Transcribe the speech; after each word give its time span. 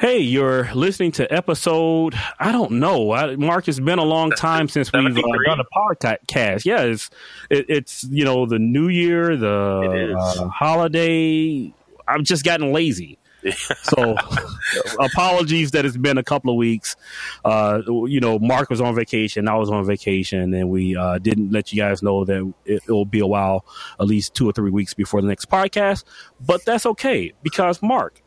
Hey, 0.00 0.20
you're 0.20 0.72
listening 0.72 1.12
to 1.12 1.30
episode. 1.30 2.14
I 2.38 2.52
don't 2.52 2.72
know, 2.72 3.12
I, 3.12 3.36
Mark. 3.36 3.68
It's 3.68 3.78
been 3.78 3.98
a 3.98 4.02
long 4.02 4.30
time 4.30 4.66
since 4.66 4.90
we've 4.90 5.04
uh, 5.04 5.22
done 5.44 5.60
a 5.60 5.64
podcast. 5.76 6.64
Yeah, 6.64 6.84
it's 6.84 7.10
it, 7.50 7.66
it's 7.68 8.04
you 8.04 8.24
know 8.24 8.46
the 8.46 8.58
New 8.58 8.88
Year, 8.88 9.36
the 9.36 10.16
uh, 10.18 10.48
holiday. 10.48 11.70
I've 12.08 12.22
just 12.22 12.46
gotten 12.46 12.72
lazy. 12.72 13.18
so 13.82 14.16
apologies 15.00 15.72
that 15.72 15.84
it's 15.84 15.98
been 15.98 16.16
a 16.16 16.24
couple 16.24 16.50
of 16.50 16.56
weeks. 16.56 16.96
Uh, 17.44 17.82
you 17.86 18.20
know, 18.20 18.38
Mark 18.38 18.70
was 18.70 18.80
on 18.80 18.94
vacation, 18.94 19.48
I 19.48 19.56
was 19.56 19.68
on 19.68 19.84
vacation, 19.84 20.54
and 20.54 20.70
we 20.70 20.96
uh, 20.96 21.18
didn't 21.18 21.52
let 21.52 21.74
you 21.74 21.78
guys 21.82 22.02
know 22.02 22.24
that 22.24 22.54
it, 22.64 22.82
it 22.86 22.90
will 22.90 23.04
be 23.04 23.20
a 23.20 23.26
while, 23.26 23.66
at 24.00 24.06
least 24.06 24.32
two 24.32 24.48
or 24.48 24.52
three 24.52 24.70
weeks 24.70 24.94
before 24.94 25.20
the 25.20 25.28
next 25.28 25.50
podcast. 25.50 26.04
But 26.40 26.64
that's 26.64 26.86
okay 26.86 27.34
because 27.42 27.82
Mark, 27.82 28.22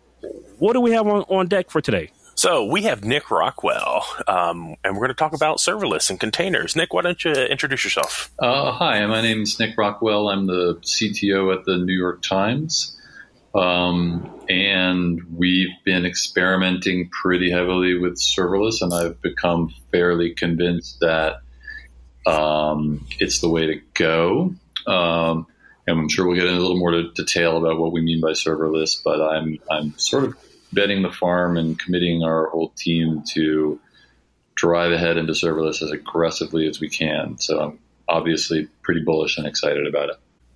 what 0.59 0.73
do 0.73 0.81
we 0.81 0.91
have 0.91 1.07
on, 1.07 1.23
on 1.29 1.47
deck 1.47 1.69
for 1.69 1.81
today? 1.81 2.11
So 2.35 2.65
we 2.65 2.83
have 2.83 3.03
Nick 3.03 3.29
Rockwell, 3.29 4.03
um, 4.27 4.75
and 4.83 4.95
we're 4.95 5.01
going 5.01 5.09
to 5.09 5.13
talk 5.13 5.33
about 5.33 5.57
serverless 5.57 6.09
and 6.09 6.19
containers. 6.19 6.75
Nick, 6.75 6.91
why 6.93 7.03
don't 7.03 7.23
you 7.23 7.31
introduce 7.31 7.83
yourself? 7.83 8.31
Uh, 8.39 8.71
hi, 8.71 9.05
my 9.05 9.21
name 9.21 9.41
is 9.43 9.59
Nick 9.59 9.77
Rockwell. 9.77 10.29
I'm 10.29 10.47
the 10.47 10.79
CTO 10.81 11.55
at 11.55 11.65
the 11.65 11.77
New 11.77 11.93
York 11.93 12.23
Times, 12.23 12.99
um, 13.53 14.41
and 14.49 15.21
we've 15.37 15.69
been 15.85 16.07
experimenting 16.07 17.09
pretty 17.09 17.51
heavily 17.51 17.99
with 17.99 18.19
serverless, 18.19 18.81
and 18.81 18.91
I've 18.93 19.21
become 19.21 19.71
fairly 19.91 20.33
convinced 20.33 21.01
that 21.01 21.35
um, 22.25 23.05
it's 23.19 23.41
the 23.41 23.49
way 23.49 23.67
to 23.67 23.81
go. 23.93 24.55
Um, 24.87 25.45
and 25.87 25.99
I'm 25.99 26.09
sure 26.09 26.25
we'll 26.25 26.35
get 26.35 26.45
into 26.45 26.59
a 26.59 26.61
little 26.61 26.79
more 26.79 27.03
detail 27.13 27.57
about 27.57 27.79
what 27.79 27.91
we 27.91 28.01
mean 28.01 28.21
by 28.21 28.31
serverless, 28.31 29.01
but 29.03 29.21
I'm 29.21 29.59
I'm 29.69 29.97
sort 29.97 30.23
of 30.25 30.35
betting 30.71 31.03
the 31.03 31.11
farm 31.11 31.57
and 31.57 31.77
committing 31.77 32.23
our 32.23 32.47
whole 32.49 32.69
team 32.69 33.23
to 33.33 33.79
drive 34.55 34.91
ahead 34.91 35.17
into 35.17 35.33
serverless 35.33 35.81
as 35.81 35.91
aggressively 35.91 36.67
as 36.67 36.79
we 36.79 36.89
can. 36.89 37.37
So 37.37 37.59
I'm 37.59 37.79
obviously 38.07 38.67
pretty 38.81 39.01
bullish 39.01 39.37
and 39.37 39.47
excited 39.47 39.87
about 39.87 40.09
it. 40.09 40.15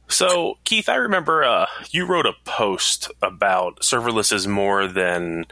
So, 0.10 0.58
Keith, 0.64 0.88
I 0.88 0.96
remember 0.96 1.44
uh, 1.44 1.66
you 1.92 2.06
wrote 2.06 2.26
a 2.26 2.34
post 2.46 3.12
about 3.22 3.82
serverless 3.82 4.32
is 4.32 4.48
more 4.48 4.88
than 4.88 5.46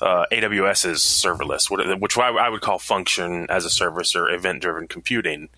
uh, 0.00 0.26
AWS's 0.32 1.00
serverless, 1.02 1.70
which 2.00 2.18
I 2.18 2.48
would 2.48 2.60
call 2.60 2.80
function 2.80 3.46
as 3.48 3.64
a 3.64 3.70
service 3.70 4.16
or 4.16 4.28
event 4.28 4.60
driven 4.60 4.88
computing. 4.88 5.50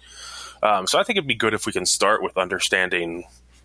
Um, 0.63 0.87
so, 0.87 0.99
I 0.99 1.05
think 1.05 1.17
it'd 1.17 1.27
be 1.27 1.35
good 1.35 1.55
if 1.55 1.65
we 1.65 1.73
can 1.73 1.87
start 1.87 2.23
with 2.23 2.37
understanding 2.37 3.25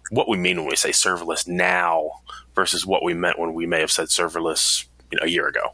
what 0.09 0.27
we 0.27 0.38
mean 0.38 0.57
when 0.57 0.67
we 0.67 0.75
say 0.75 0.89
serverless 0.89 1.47
now 1.47 2.11
versus 2.55 2.85
what 2.85 3.03
we 3.03 3.13
meant 3.13 3.39
when 3.39 3.53
we 3.53 3.65
may 3.65 3.79
have 3.79 3.91
said 3.91 4.07
serverless 4.07 4.85
you 5.11 5.19
know, 5.19 5.25
a 5.25 5.29
year 5.29 5.47
ago. 5.47 5.73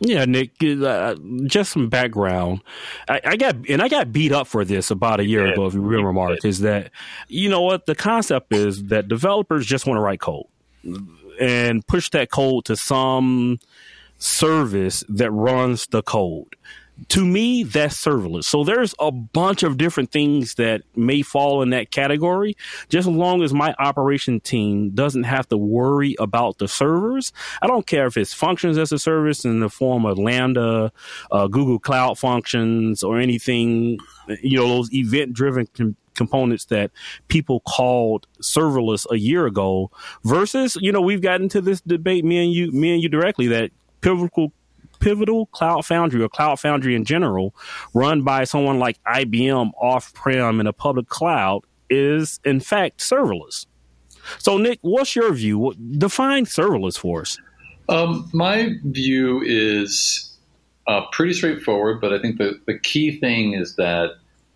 Yeah, 0.00 0.24
Nick, 0.24 0.62
uh, 0.62 1.14
just 1.46 1.72
some 1.72 1.88
background. 1.88 2.60
I, 3.08 3.20
I, 3.24 3.36
got 3.36 3.68
and 3.68 3.80
I 3.80 3.88
got 3.88 4.12
beat 4.12 4.32
up 4.32 4.46
for 4.46 4.64
this 4.64 4.90
about 4.90 5.20
a 5.20 5.24
year 5.24 5.46
ago. 5.46 5.66
If 5.66 5.74
you 5.74 5.80
remember, 5.80 6.12
Mark, 6.12 6.44
is 6.44 6.60
that 6.60 6.90
you 7.28 7.48
know 7.48 7.62
what 7.62 7.86
the 7.86 7.94
concept 7.94 8.52
is 8.52 8.84
that 8.84 9.08
developers 9.08 9.66
just 9.66 9.86
want 9.86 9.96
to 9.96 10.02
write 10.02 10.20
code 10.20 10.46
and 11.40 11.86
push 11.86 12.10
that 12.10 12.30
code 12.30 12.66
to 12.66 12.76
some 12.76 13.58
service 14.18 15.04
that 15.08 15.30
runs 15.30 15.86
the 15.86 16.02
code 16.02 16.56
to 17.08 17.24
me, 17.24 17.64
that's 17.64 17.96
serverless. 18.02 18.44
So 18.44 18.62
there's 18.62 18.94
a 19.00 19.10
bunch 19.10 19.62
of 19.62 19.76
different 19.76 20.12
things 20.12 20.54
that 20.54 20.82
may 20.94 21.22
fall 21.22 21.62
in 21.62 21.70
that 21.70 21.90
category. 21.90 22.56
Just 22.88 23.08
as 23.08 23.14
long 23.14 23.42
as 23.42 23.52
my 23.52 23.74
operation 23.78 24.40
team 24.40 24.90
doesn't 24.90 25.24
have 25.24 25.48
to 25.48 25.56
worry 25.56 26.14
about 26.18 26.58
the 26.58 26.68
servers, 26.68 27.32
I 27.60 27.66
don't 27.66 27.86
care 27.86 28.06
if 28.06 28.16
it's 28.16 28.32
functions 28.32 28.78
as 28.78 28.92
a 28.92 28.98
service 28.98 29.44
in 29.44 29.60
the 29.60 29.68
form 29.68 30.06
of 30.06 30.18
Lambda, 30.18 30.92
uh, 31.32 31.46
Google 31.48 31.80
Cloud 31.80 32.18
Functions, 32.18 33.02
or 33.02 33.18
anything, 33.18 33.98
you 34.40 34.58
know, 34.58 34.68
those 34.68 34.92
event 34.94 35.32
driven 35.32 35.66
com- 35.66 35.96
components 36.14 36.66
that 36.66 36.92
people 37.26 37.58
called 37.60 38.28
serverless 38.40 39.04
a 39.10 39.18
year 39.18 39.46
ago 39.46 39.90
versus, 40.22 40.76
you 40.80 40.92
know, 40.92 41.00
we've 41.00 41.22
gotten 41.22 41.48
to 41.48 41.60
this 41.60 41.80
debate, 41.80 42.24
me 42.24 42.44
and 42.44 42.52
you, 42.52 42.70
me 42.70 42.92
and 42.92 43.02
you 43.02 43.08
directly 43.08 43.48
that 43.48 43.72
pivotal 44.00 44.52
Pivotal 45.04 45.44
Cloud 45.46 45.84
Foundry 45.84 46.22
or 46.22 46.30
Cloud 46.30 46.58
Foundry 46.60 46.94
in 46.94 47.04
general, 47.04 47.54
run 47.92 48.22
by 48.22 48.44
someone 48.44 48.78
like 48.78 48.98
IBM 49.04 49.72
off 49.78 50.14
prem 50.14 50.60
in 50.60 50.66
a 50.66 50.72
public 50.72 51.08
cloud, 51.08 51.60
is 51.90 52.40
in 52.42 52.58
fact 52.58 53.00
serverless. 53.00 53.66
So, 54.38 54.56
Nick, 54.56 54.78
what's 54.80 55.14
your 55.14 55.30
view? 55.34 55.74
Define 55.98 56.46
serverless 56.46 56.98
for 56.98 57.20
us. 57.20 57.38
Um, 57.90 58.30
my 58.32 58.76
view 58.82 59.42
is 59.44 60.34
uh, 60.86 61.02
pretty 61.12 61.34
straightforward, 61.34 62.00
but 62.00 62.14
I 62.14 62.18
think 62.18 62.38
the, 62.38 62.58
the 62.66 62.78
key 62.78 63.20
thing 63.20 63.52
is 63.52 63.76
that 63.76 64.12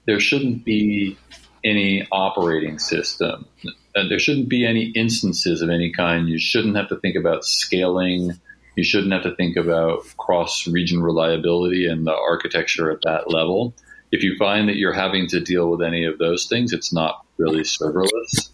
there 0.06 0.18
shouldn't 0.18 0.64
be 0.64 1.18
any 1.62 2.08
operating 2.10 2.78
system. 2.78 3.46
Uh, 3.94 4.08
there 4.08 4.18
shouldn't 4.18 4.48
be 4.48 4.64
any 4.64 4.84
instances 4.92 5.60
of 5.60 5.68
any 5.68 5.92
kind. 5.92 6.26
You 6.26 6.38
shouldn't 6.38 6.76
have 6.76 6.88
to 6.88 6.96
think 6.96 7.16
about 7.16 7.44
scaling 7.44 8.40
you 8.78 8.84
shouldn't 8.84 9.12
have 9.12 9.24
to 9.24 9.34
think 9.34 9.56
about 9.56 10.04
cross 10.18 10.68
region 10.68 11.02
reliability 11.02 11.88
and 11.88 12.06
the 12.06 12.14
architecture 12.14 12.92
at 12.92 13.02
that 13.02 13.28
level. 13.28 13.74
If 14.12 14.22
you 14.22 14.36
find 14.38 14.68
that 14.68 14.76
you're 14.76 14.92
having 14.92 15.26
to 15.30 15.40
deal 15.40 15.68
with 15.68 15.82
any 15.82 16.04
of 16.04 16.18
those 16.18 16.46
things, 16.46 16.72
it's 16.72 16.92
not 16.92 17.26
really 17.38 17.62
serverless. 17.62 18.50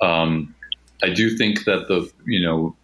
Um, 0.00 0.54
I 1.02 1.10
do 1.10 1.36
think 1.36 1.64
that 1.64 1.88
the 1.88 2.08
you 2.24 2.46
know 2.46 2.76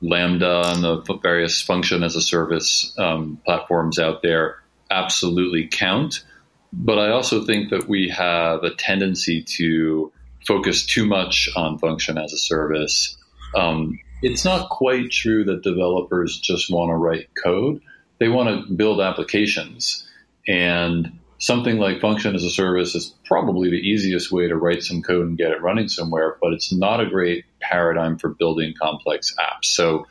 Lambda 0.00 0.62
and 0.72 0.82
the 0.82 1.18
various 1.22 1.60
function 1.60 2.02
as 2.02 2.16
a 2.16 2.22
service 2.22 2.94
um, 2.98 3.38
platforms 3.44 3.98
out 3.98 4.22
there 4.22 4.62
absolutely 4.90 5.68
count, 5.70 6.24
but 6.72 6.98
I 6.98 7.10
also 7.10 7.44
think 7.44 7.68
that 7.68 7.86
we 7.86 8.08
have 8.08 8.64
a 8.64 8.74
tendency 8.74 9.42
to 9.58 10.10
focus 10.46 10.86
too 10.86 11.04
much 11.04 11.50
on 11.54 11.78
function 11.78 12.16
as 12.16 12.32
a 12.32 12.38
service 12.38 13.18
um, 13.54 13.98
it's 14.24 14.44
not 14.44 14.70
quite 14.70 15.10
true 15.10 15.44
that 15.44 15.62
developers 15.62 16.40
just 16.40 16.70
want 16.70 16.88
to 16.88 16.94
write 16.94 17.28
code. 17.42 17.82
They 18.18 18.28
want 18.28 18.48
to 18.48 18.72
build 18.72 19.00
applications. 19.00 20.08
And 20.48 21.18
something 21.38 21.76
like 21.76 22.00
function 22.00 22.34
as 22.34 22.42
a 22.42 22.50
service 22.50 22.94
is 22.94 23.14
probably 23.26 23.68
the 23.68 23.76
easiest 23.76 24.32
way 24.32 24.48
to 24.48 24.56
write 24.56 24.82
some 24.82 25.02
code 25.02 25.26
and 25.26 25.36
get 25.36 25.50
it 25.50 25.60
running 25.60 25.88
somewhere, 25.88 26.38
but 26.40 26.54
it's 26.54 26.72
not 26.72 27.00
a 27.00 27.06
great 27.06 27.44
paradigm 27.60 28.18
for 28.18 28.30
building 28.30 28.72
complex 28.80 29.34
apps. 29.38 29.64
So 29.66 30.06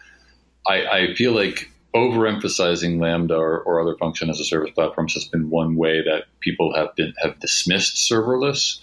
I, 0.67 0.85
I 0.85 1.13
feel 1.15 1.31
like 1.31 1.71
overemphasizing 1.95 2.99
Lambda 2.99 3.35
or, 3.35 3.61
or, 3.61 3.81
other 3.81 3.95
function 3.97 4.29
as 4.29 4.39
a 4.39 4.43
service 4.43 4.71
platforms 4.73 5.13
has 5.13 5.25
been 5.25 5.49
one 5.49 5.75
way 5.75 6.01
that 6.01 6.23
people 6.39 6.73
have 6.75 6.95
been 6.95 7.13
have 7.21 7.39
dismissed 7.39 8.09
serverless. 8.11 8.79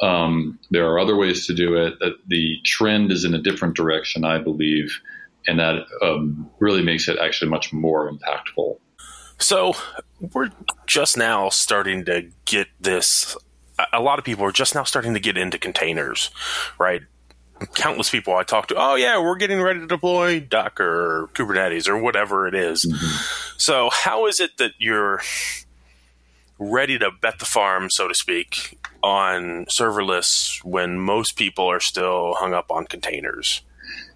Um, 0.00 0.58
there 0.70 0.86
are 0.86 0.98
other 0.98 1.16
ways 1.16 1.46
to 1.46 1.54
do 1.54 1.76
it. 1.76 1.94
The 2.26 2.56
trend 2.64 3.12
is 3.12 3.24
in 3.24 3.34
a 3.34 3.38
different 3.38 3.76
direction, 3.76 4.24
I 4.24 4.38
believe, 4.38 5.00
and 5.46 5.58
that 5.58 5.84
um, 6.02 6.50
really 6.58 6.82
makes 6.82 7.08
it 7.08 7.18
actually 7.18 7.50
much 7.50 7.72
more 7.72 8.10
impactful. 8.10 8.78
So 9.38 9.74
we're 10.32 10.50
just 10.86 11.16
now 11.16 11.48
starting 11.48 12.04
to 12.06 12.28
get 12.44 12.68
this. 12.80 13.36
A 13.92 14.00
lot 14.00 14.18
of 14.18 14.24
people 14.24 14.44
are 14.44 14.52
just 14.52 14.74
now 14.74 14.84
starting 14.84 15.14
to 15.14 15.20
get 15.20 15.36
into 15.36 15.58
containers, 15.58 16.30
right? 16.78 17.02
Countless 17.74 18.10
people 18.10 18.34
I 18.34 18.42
talk 18.42 18.68
to, 18.68 18.74
oh 18.76 18.96
yeah, 18.96 19.20
we're 19.20 19.36
getting 19.36 19.60
ready 19.60 19.80
to 19.80 19.86
deploy 19.86 20.40
Docker 20.40 20.84
or 21.22 21.28
Kubernetes 21.28 21.88
or 21.88 21.96
whatever 21.96 22.48
it 22.48 22.54
is. 22.54 22.84
Mm-hmm. 22.84 23.56
So 23.56 23.90
how 23.92 24.26
is 24.26 24.40
it 24.40 24.56
that 24.58 24.72
you're 24.78 25.22
ready 26.70 26.98
to 26.98 27.10
bet 27.10 27.38
the 27.38 27.44
farm, 27.44 27.88
so 27.90 28.08
to 28.08 28.14
speak, 28.14 28.78
on 29.02 29.66
serverless 29.66 30.62
when 30.64 30.98
most 30.98 31.36
people 31.36 31.66
are 31.66 31.80
still 31.80 32.34
hung 32.34 32.54
up 32.54 32.70
on 32.70 32.86
containers? 32.86 33.62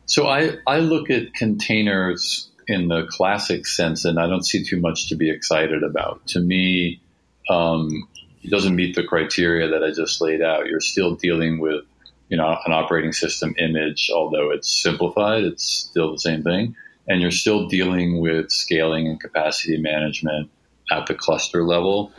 So 0.06 0.28
I, 0.28 0.56
I 0.66 0.78
look 0.78 1.10
at 1.10 1.34
containers 1.34 2.48
in 2.68 2.88
the 2.88 3.06
classic 3.08 3.66
sense, 3.66 4.04
and 4.04 4.18
I 4.18 4.26
don't 4.26 4.46
see 4.46 4.64
too 4.64 4.80
much 4.80 5.08
to 5.08 5.16
be 5.16 5.30
excited 5.30 5.82
about. 5.82 6.26
To 6.28 6.40
me, 6.40 7.00
um, 7.48 8.08
it 8.42 8.50
doesn't 8.50 8.74
meet 8.74 8.94
the 8.94 9.04
criteria 9.04 9.68
that 9.68 9.82
I 9.82 9.90
just 9.90 10.20
laid 10.20 10.42
out. 10.42 10.66
You're 10.66 10.80
still 10.80 11.14
dealing 11.14 11.58
with, 11.58 11.84
you 12.28 12.36
know, 12.36 12.56
an 12.64 12.72
operating 12.72 13.12
system 13.12 13.54
image, 13.58 14.10
although 14.14 14.50
it's 14.50 14.82
simplified, 14.82 15.44
it's 15.44 15.64
still 15.64 16.12
the 16.12 16.18
same 16.18 16.42
thing. 16.42 16.76
And 17.08 17.20
you're 17.20 17.30
still 17.30 17.68
dealing 17.68 18.20
with 18.20 18.50
scaling 18.50 19.06
and 19.06 19.20
capacity 19.20 19.78
management 19.78 20.50
at 20.90 21.06
the 21.06 21.14
cluster 21.14 21.64
level. 21.64 22.12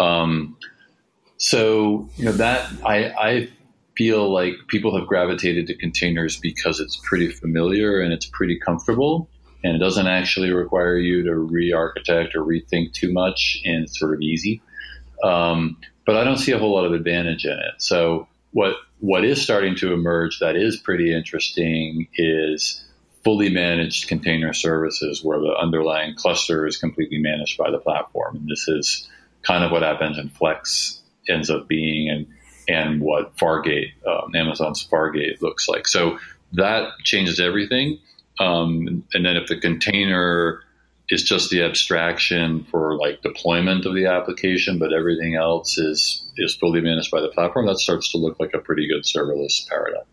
Um, 0.00 0.56
so 1.36 2.08
you 2.16 2.26
know 2.26 2.32
that 2.32 2.70
I, 2.84 3.06
I 3.10 3.48
feel 3.96 4.32
like 4.32 4.54
people 4.68 4.96
have 4.98 5.06
gravitated 5.06 5.66
to 5.66 5.76
containers 5.76 6.38
because 6.38 6.80
it's 6.80 7.00
pretty 7.02 7.30
familiar 7.30 8.00
and 8.00 8.12
it's 8.12 8.26
pretty 8.26 8.58
comfortable, 8.58 9.28
and 9.64 9.74
it 9.74 9.78
doesn't 9.78 10.06
actually 10.06 10.50
require 10.50 10.96
you 10.96 11.22
to 11.24 11.36
re-architect 11.36 12.34
or 12.34 12.44
rethink 12.44 12.92
too 12.92 13.12
much, 13.12 13.60
and 13.64 13.84
it's 13.84 13.98
sort 13.98 14.14
of 14.14 14.20
easy. 14.20 14.62
Um, 15.24 15.76
but 16.06 16.16
I 16.16 16.24
don't 16.24 16.38
see 16.38 16.52
a 16.52 16.58
whole 16.58 16.74
lot 16.74 16.84
of 16.84 16.92
advantage 16.92 17.44
in 17.44 17.52
it. 17.52 17.74
So 17.78 18.26
what 18.52 18.74
what 18.98 19.24
is 19.24 19.40
starting 19.40 19.76
to 19.76 19.92
emerge 19.92 20.40
that 20.40 20.56
is 20.56 20.76
pretty 20.76 21.14
interesting 21.14 22.08
is 22.16 22.84
fully 23.24 23.50
managed 23.50 24.08
container 24.08 24.52
services 24.52 25.22
where 25.22 25.38
the 25.38 25.54
underlying 25.54 26.14
cluster 26.14 26.66
is 26.66 26.76
completely 26.76 27.18
managed 27.18 27.58
by 27.58 27.70
the 27.70 27.78
platform. 27.78 28.36
And 28.36 28.48
this 28.48 28.66
is 28.68 29.08
kind 29.42 29.64
of 29.64 29.70
what 29.70 29.82
App 29.82 30.00
Engine 30.00 30.30
Flex 30.30 31.00
ends 31.28 31.50
up 31.50 31.68
being 31.68 32.08
and, 32.08 32.26
and 32.68 33.00
what 33.00 33.36
Fargate, 33.36 33.92
um, 34.06 34.34
Amazon's 34.34 34.86
Fargate 34.86 35.42
looks 35.42 35.68
like. 35.68 35.86
So 35.86 36.18
that 36.54 36.88
changes 37.04 37.40
everything. 37.40 37.98
Um, 38.38 39.04
and 39.12 39.24
then 39.24 39.36
if 39.36 39.48
the 39.48 39.60
container 39.60 40.62
is 41.10 41.22
just 41.22 41.50
the 41.50 41.62
abstraction 41.62 42.64
for 42.70 42.96
like 42.96 43.20
deployment 43.20 43.84
of 43.84 43.94
the 43.94 44.06
application, 44.06 44.78
but 44.78 44.92
everything 44.92 45.34
else 45.34 45.76
is 45.76 46.24
is 46.36 46.54
fully 46.54 46.80
managed 46.80 47.10
by 47.10 47.20
the 47.20 47.28
platform, 47.28 47.66
that 47.66 47.78
starts 47.78 48.12
to 48.12 48.18
look 48.18 48.38
like 48.40 48.54
a 48.54 48.58
pretty 48.58 48.88
good 48.88 49.02
serverless 49.02 49.68
paradigm. 49.68 50.04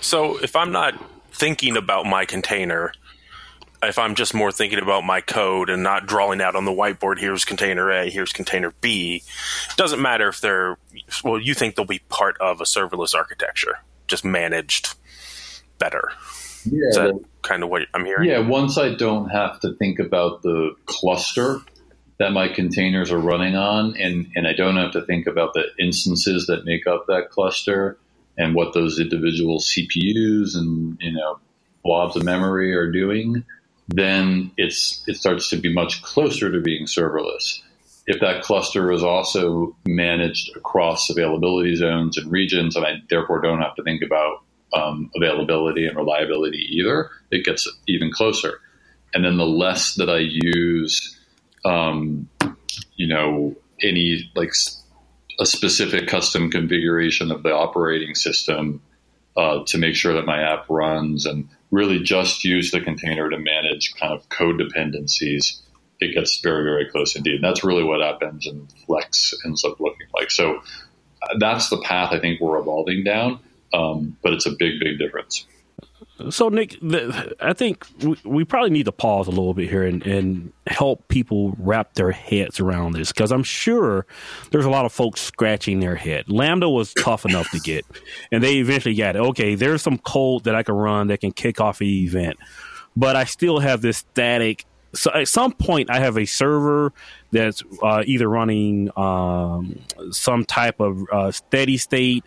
So 0.00 0.38
if 0.38 0.56
I'm 0.56 0.72
not 0.72 0.94
thinking 1.32 1.76
about 1.76 2.06
my 2.06 2.24
container, 2.24 2.92
if 3.82 3.98
I'm 3.98 4.14
just 4.14 4.34
more 4.34 4.50
thinking 4.50 4.80
about 4.80 5.04
my 5.04 5.20
code 5.20 5.70
and 5.70 5.82
not 5.82 6.06
drawing 6.06 6.40
out 6.40 6.56
on 6.56 6.64
the 6.64 6.72
whiteboard, 6.72 7.18
here's 7.18 7.44
container 7.44 7.90
A, 7.90 8.10
here's 8.10 8.32
container 8.32 8.72
B, 8.80 9.22
it 9.70 9.76
doesn't 9.76 10.02
matter 10.02 10.28
if 10.28 10.40
they're, 10.40 10.76
well, 11.22 11.40
you 11.40 11.54
think 11.54 11.76
they'll 11.76 11.84
be 11.84 12.00
part 12.08 12.36
of 12.40 12.60
a 12.60 12.64
serverless 12.64 13.14
architecture, 13.14 13.78
just 14.06 14.24
managed 14.24 14.94
better. 15.78 16.10
Yeah, 16.64 16.88
Is 16.88 16.96
that 16.96 17.20
kind 17.42 17.62
of 17.62 17.68
what 17.70 17.82
I'm 17.94 18.04
hearing? 18.04 18.28
Yeah, 18.28 18.40
once 18.40 18.78
I 18.78 18.94
don't 18.94 19.28
have 19.28 19.60
to 19.60 19.74
think 19.74 20.00
about 20.00 20.42
the 20.42 20.74
cluster 20.86 21.60
that 22.18 22.32
my 22.32 22.48
containers 22.48 23.12
are 23.12 23.18
running 23.18 23.54
on, 23.54 23.96
and, 23.96 24.26
and 24.34 24.46
I 24.46 24.52
don't 24.54 24.76
have 24.76 24.90
to 24.92 25.02
think 25.02 25.28
about 25.28 25.54
the 25.54 25.66
instances 25.78 26.46
that 26.46 26.64
make 26.64 26.86
up 26.88 27.06
that 27.06 27.30
cluster 27.30 27.96
and 28.38 28.54
what 28.54 28.72
those 28.72 28.98
individual 28.98 29.58
CPUs 29.58 30.56
and 30.56 30.96
you 31.00 31.12
know 31.12 31.38
blobs 31.82 32.16
of 32.16 32.24
memory 32.24 32.74
are 32.74 32.90
doing, 32.90 33.44
then 33.88 34.50
it's 34.56 35.02
it 35.06 35.16
starts 35.16 35.50
to 35.50 35.56
be 35.56 35.72
much 35.72 36.02
closer 36.02 36.50
to 36.50 36.60
being 36.60 36.86
serverless. 36.86 37.60
If 38.06 38.20
that 38.20 38.42
cluster 38.42 38.90
is 38.90 39.02
also 39.02 39.76
managed 39.86 40.56
across 40.56 41.10
availability 41.10 41.74
zones 41.76 42.16
and 42.16 42.32
regions, 42.32 42.74
and 42.74 42.86
I 42.86 43.02
therefore 43.10 43.42
don't 43.42 43.60
have 43.60 43.74
to 43.74 43.82
think 43.82 44.02
about 44.02 44.42
um, 44.72 45.10
availability 45.14 45.86
and 45.86 45.96
reliability 45.96 46.66
either, 46.70 47.10
it 47.30 47.44
gets 47.44 47.68
even 47.86 48.10
closer. 48.10 48.60
And 49.12 49.24
then 49.24 49.36
the 49.36 49.46
less 49.46 49.94
that 49.96 50.08
I 50.08 50.18
use, 50.18 51.18
um, 51.64 52.28
you 52.96 53.08
know, 53.08 53.56
any 53.82 54.30
like 54.34 54.52
a 55.40 55.46
specific 55.46 56.08
custom 56.08 56.50
configuration 56.50 57.30
of 57.30 57.42
the 57.42 57.52
operating 57.54 58.14
system 58.14 58.82
uh, 59.36 59.62
to 59.66 59.78
make 59.78 59.94
sure 59.94 60.14
that 60.14 60.26
my 60.26 60.42
app 60.42 60.68
runs 60.68 61.26
and 61.26 61.48
really 61.70 62.00
just 62.00 62.44
use 62.44 62.70
the 62.70 62.80
container 62.80 63.30
to 63.30 63.38
manage 63.38 63.94
kind 63.94 64.12
of 64.12 64.28
code 64.28 64.58
dependencies, 64.58 65.62
it 66.00 66.14
gets 66.14 66.40
very, 66.40 66.64
very 66.64 66.90
close 66.90 67.14
indeed. 67.14 67.36
And 67.36 67.44
that's 67.44 67.62
really 67.62 67.84
what 67.84 68.02
App 68.02 68.22
Engine 68.22 68.68
Flex 68.86 69.34
ends 69.44 69.64
up 69.64 69.78
looking 69.78 70.06
like. 70.14 70.30
So 70.30 70.56
uh, 70.56 71.38
that's 71.38 71.68
the 71.68 71.80
path 71.82 72.12
I 72.12 72.18
think 72.18 72.40
we're 72.40 72.58
evolving 72.58 73.04
down, 73.04 73.40
um, 73.72 74.16
but 74.22 74.32
it's 74.32 74.46
a 74.46 74.50
big, 74.50 74.80
big 74.80 74.98
difference. 74.98 75.46
So, 76.30 76.48
Nick, 76.48 76.76
the, 76.82 77.36
I 77.40 77.52
think 77.52 77.86
we, 78.00 78.16
we, 78.24 78.44
probably 78.44 78.70
need 78.70 78.86
to 78.86 78.92
pause 78.92 79.28
a 79.28 79.30
little 79.30 79.54
bit 79.54 79.68
here 79.68 79.84
and, 79.84 80.04
and 80.04 80.52
help 80.66 81.06
people 81.06 81.54
wrap 81.58 81.94
their 81.94 82.10
heads 82.10 82.58
around 82.58 82.92
this 82.92 83.12
because 83.12 83.30
I'm 83.30 83.44
sure 83.44 84.04
there's 84.50 84.64
a 84.64 84.70
lot 84.70 84.84
of 84.84 84.92
folks 84.92 85.20
scratching 85.20 85.78
their 85.78 85.94
head. 85.94 86.28
Lambda 86.28 86.68
was 86.68 86.92
tough 86.94 87.24
enough 87.24 87.48
to 87.52 87.60
get, 87.60 87.84
and 88.32 88.42
they 88.42 88.56
eventually 88.56 88.96
got 88.96 89.14
it. 89.14 89.20
Okay, 89.20 89.54
there's 89.54 89.80
some 89.80 89.96
code 89.98 90.44
that 90.44 90.56
I 90.56 90.64
can 90.64 90.74
run 90.74 91.06
that 91.06 91.20
can 91.20 91.30
kick 91.30 91.60
off 91.60 91.80
an 91.80 91.86
event, 91.86 92.36
but 92.96 93.14
I 93.14 93.22
still 93.24 93.60
have 93.60 93.80
this 93.80 93.98
static 93.98 94.64
so 94.94 95.12
at 95.12 95.28
some 95.28 95.52
point 95.52 95.90
I 95.90 95.98
have 96.00 96.16
a 96.16 96.24
server 96.24 96.92
that's 97.30 97.62
uh, 97.82 98.02
either 98.06 98.28
running 98.28 98.90
um, 98.96 99.80
some 100.10 100.44
type 100.44 100.80
of 100.80 101.02
uh, 101.12 101.30
steady 101.30 101.76
state 101.76 102.24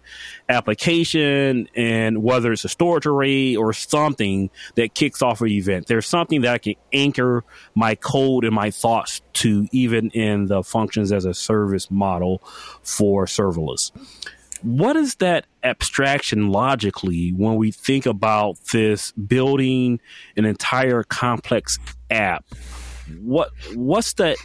application, 0.48 1.68
and 1.76 2.22
whether 2.22 2.52
it's 2.52 2.64
a 2.66 2.70
storage 2.70 3.08
array 3.08 3.56
or 3.56 3.74
something 3.74 4.52
that 4.76 4.94
kicks 4.94 5.22
off 5.22 5.42
an 5.42 5.48
event. 5.48 5.88
There's 5.88 6.08
something 6.08 6.42
that 6.42 6.54
I 6.54 6.58
can 6.60 6.76
anchor 6.94 7.44
my 7.74 7.96
code 7.96 8.46
and 8.46 8.54
my 8.54 8.70
thoughts 8.70 9.22
to, 9.34 9.68
even 9.72 10.12
in 10.12 10.46
the 10.46 10.64
functions 10.64 11.12
as 11.12 11.26
a 11.26 11.34
service 11.34 11.90
model 11.90 12.44
for 12.84 13.26
serverless 13.26 13.92
what 14.64 14.96
is 14.96 15.16
that 15.16 15.46
abstraction 15.64 16.52
logically 16.52 17.32
when 17.32 17.56
we 17.56 17.72
think 17.72 18.06
about 18.06 18.58
this 18.72 19.12
building 19.14 20.00
an 20.38 20.46
entire 20.46 21.04
complex 21.04 21.78
app? 22.12 22.46
What 23.20 23.52
what's 23.74 24.14
that? 24.14 24.38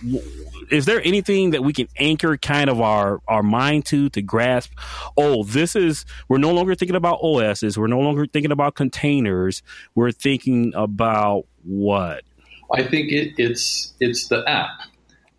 Is 0.71 0.87
there 0.87 1.01
anything 1.05 1.51
that 1.51 1.63
we 1.63 1.73
can 1.73 1.89
anchor 1.99 2.37
kind 2.37 2.69
of 2.69 2.81
our 2.81 3.21
our 3.29 3.43
mind 3.43 3.85
to 3.87 4.09
to 4.11 4.23
grasp? 4.23 4.73
Oh, 5.17 5.45
this 5.45 5.77
is 5.77 6.05
we're 6.29 6.39
no 6.39 6.53
longer 6.53 6.75
thinking 6.75 6.97
about 6.97 7.21
OSs. 7.23 7.79
We're 7.79 7.87
no 7.87 8.01
longer 8.01 8.27
thinking 8.27 8.53
about 8.53 8.75
containers. 8.75 9.63
We're 9.95 10.11
thinking 10.11 10.73
about 10.75 11.47
what? 11.65 12.25
I 12.73 12.83
think 12.83 13.13
it, 13.13 13.35
it's 13.39 13.95
it's 14.01 14.29
the 14.29 14.49
app, 14.49 14.81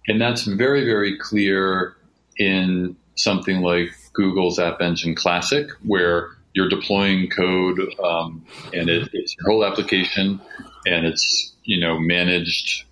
and 0.08 0.22
that's 0.22 0.44
very 0.44 0.86
very 0.86 1.18
clear 1.18 1.98
in 2.38 2.96
something 3.16 3.62
like 3.62 3.90
Google's 4.14 4.60
App 4.60 4.82
Engine 4.82 5.16
Classic, 5.16 5.68
where 5.84 6.38
you're 6.54 6.70
deploying 6.70 7.30
code 7.30 7.80
um, 8.04 8.44
and 8.74 8.90
it, 8.90 9.10
it's 9.14 9.36
your 9.38 9.52
whole 9.52 9.66
application 9.66 10.42
and 10.88 11.06
it's 11.06 11.54
you 11.64 11.80
know 11.80 12.00
managed 12.00 12.86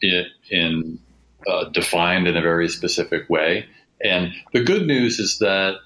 in, 0.00 0.26
in 0.50 0.98
uh, 1.46 1.68
defined 1.70 2.26
in 2.26 2.36
a 2.36 2.42
very 2.42 2.68
specific 2.68 3.28
way. 3.28 3.66
And 4.02 4.32
the 4.52 4.62
good 4.62 4.86
news 4.86 5.18
is 5.18 5.38
that 5.38 5.76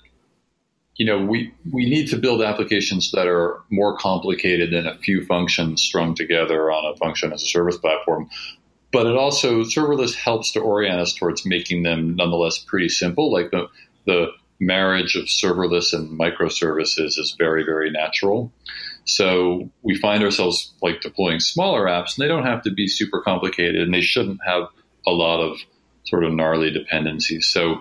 you 0.97 1.07
know 1.07 1.25
we 1.25 1.53
we 1.73 1.89
need 1.89 2.09
to 2.09 2.17
build 2.17 2.43
applications 2.43 3.11
that 3.13 3.27
are 3.27 3.61
more 3.71 3.97
complicated 3.97 4.73
than 4.73 4.87
a 4.87 4.99
few 4.99 5.25
functions 5.25 5.83
strung 5.83 6.15
together 6.15 6.71
on 6.71 6.93
a 6.93 6.97
function 6.97 7.33
as 7.33 7.43
a 7.43 7.47
service 7.47 7.77
platform. 7.77 8.29
But 8.91 9.07
it 9.07 9.17
also 9.17 9.65
serverless 9.65 10.15
helps 10.15 10.53
to 10.53 10.61
orient 10.61 10.99
us 10.99 11.13
towards 11.13 11.45
making 11.45 11.83
them 11.83 12.17
nonetheless 12.17 12.59
pretty 12.59 12.89
simple. 12.89 13.31
Like 13.31 13.51
the 13.51 13.69
the 14.07 14.29
marriage 14.61 15.15
of 15.15 15.25
serverless 15.25 15.93
and 15.93 16.19
microservices 16.19 17.19
is 17.19 17.35
very, 17.39 17.65
very 17.65 17.91
natural. 17.91 18.53
So 19.09 19.71
we 19.83 19.97
find 19.97 20.23
ourselves 20.23 20.75
like 20.83 21.01
deploying 21.01 21.41
smaller 21.41 21.87
apps, 21.87 22.17
and 22.17 22.25
they 22.25 22.29
don't 22.29 22.45
have 22.45 22.63
to 22.65 22.71
be 22.71 22.87
super 22.87 23.23
complicated, 23.23 23.81
and 23.81 23.93
they 23.93 24.03
shouldn't 24.03 24.39
have 24.47 24.69
a 25.07 25.11
lot 25.11 25.41
of 25.41 25.59
sort 26.05 26.25
of 26.25 26.33
gnarly 26.35 26.71
dependencies. 26.71 27.49
So 27.49 27.81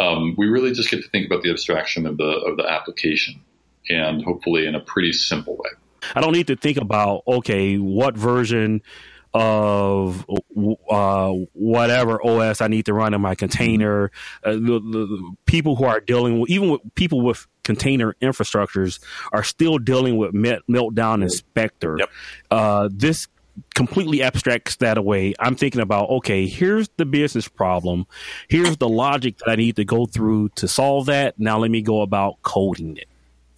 um, 0.00 0.34
we 0.38 0.46
really 0.46 0.72
just 0.72 0.90
get 0.90 1.02
to 1.02 1.08
think 1.10 1.26
about 1.26 1.42
the 1.42 1.50
abstraction 1.50 2.06
of 2.06 2.16
the 2.16 2.24
of 2.24 2.56
the 2.56 2.66
application, 2.66 3.42
and 3.90 4.24
hopefully 4.24 4.66
in 4.66 4.74
a 4.74 4.80
pretty 4.80 5.12
simple 5.12 5.56
way. 5.56 5.70
I 6.14 6.22
don't 6.22 6.32
need 6.32 6.46
to 6.46 6.56
think 6.56 6.78
about 6.78 7.22
okay, 7.28 7.76
what 7.76 8.16
version 8.16 8.80
of 9.34 10.26
uh, 10.90 11.32
whatever 11.52 12.24
OS 12.24 12.60
I 12.60 12.68
need 12.68 12.86
to 12.86 12.94
run 12.94 13.14
in 13.14 13.20
my 13.20 13.34
container. 13.34 14.10
Uh, 14.44 14.52
the, 14.52 14.58
the, 14.58 15.06
the, 15.06 15.36
people 15.46 15.76
who 15.76 15.84
are 15.84 16.00
dealing 16.00 16.40
with, 16.40 16.50
even 16.50 16.70
with 16.70 16.80
people 16.94 17.22
with 17.22 17.46
container 17.64 18.14
infrastructures, 18.20 19.00
are 19.32 19.44
still 19.44 19.78
dealing 19.78 20.16
with 20.16 20.32
Meltdown 20.32 21.22
and 21.22 21.32
Spectre. 21.32 21.96
Yep. 21.98 22.10
Uh, 22.50 22.88
this 22.92 23.28
completely 23.74 24.22
abstracts 24.22 24.76
that 24.76 24.96
away. 24.96 25.34
I'm 25.38 25.56
thinking 25.56 25.80
about, 25.80 26.08
okay, 26.08 26.46
here's 26.46 26.88
the 26.96 27.04
business 27.04 27.48
problem. 27.48 28.06
Here's 28.48 28.76
the 28.78 28.88
logic 28.88 29.38
that 29.38 29.50
I 29.50 29.56
need 29.56 29.76
to 29.76 29.84
go 29.84 30.06
through 30.06 30.50
to 30.56 30.68
solve 30.68 31.06
that. 31.06 31.38
Now 31.38 31.58
let 31.58 31.70
me 31.70 31.82
go 31.82 32.00
about 32.00 32.40
coding 32.42 32.96
it. 32.96 33.08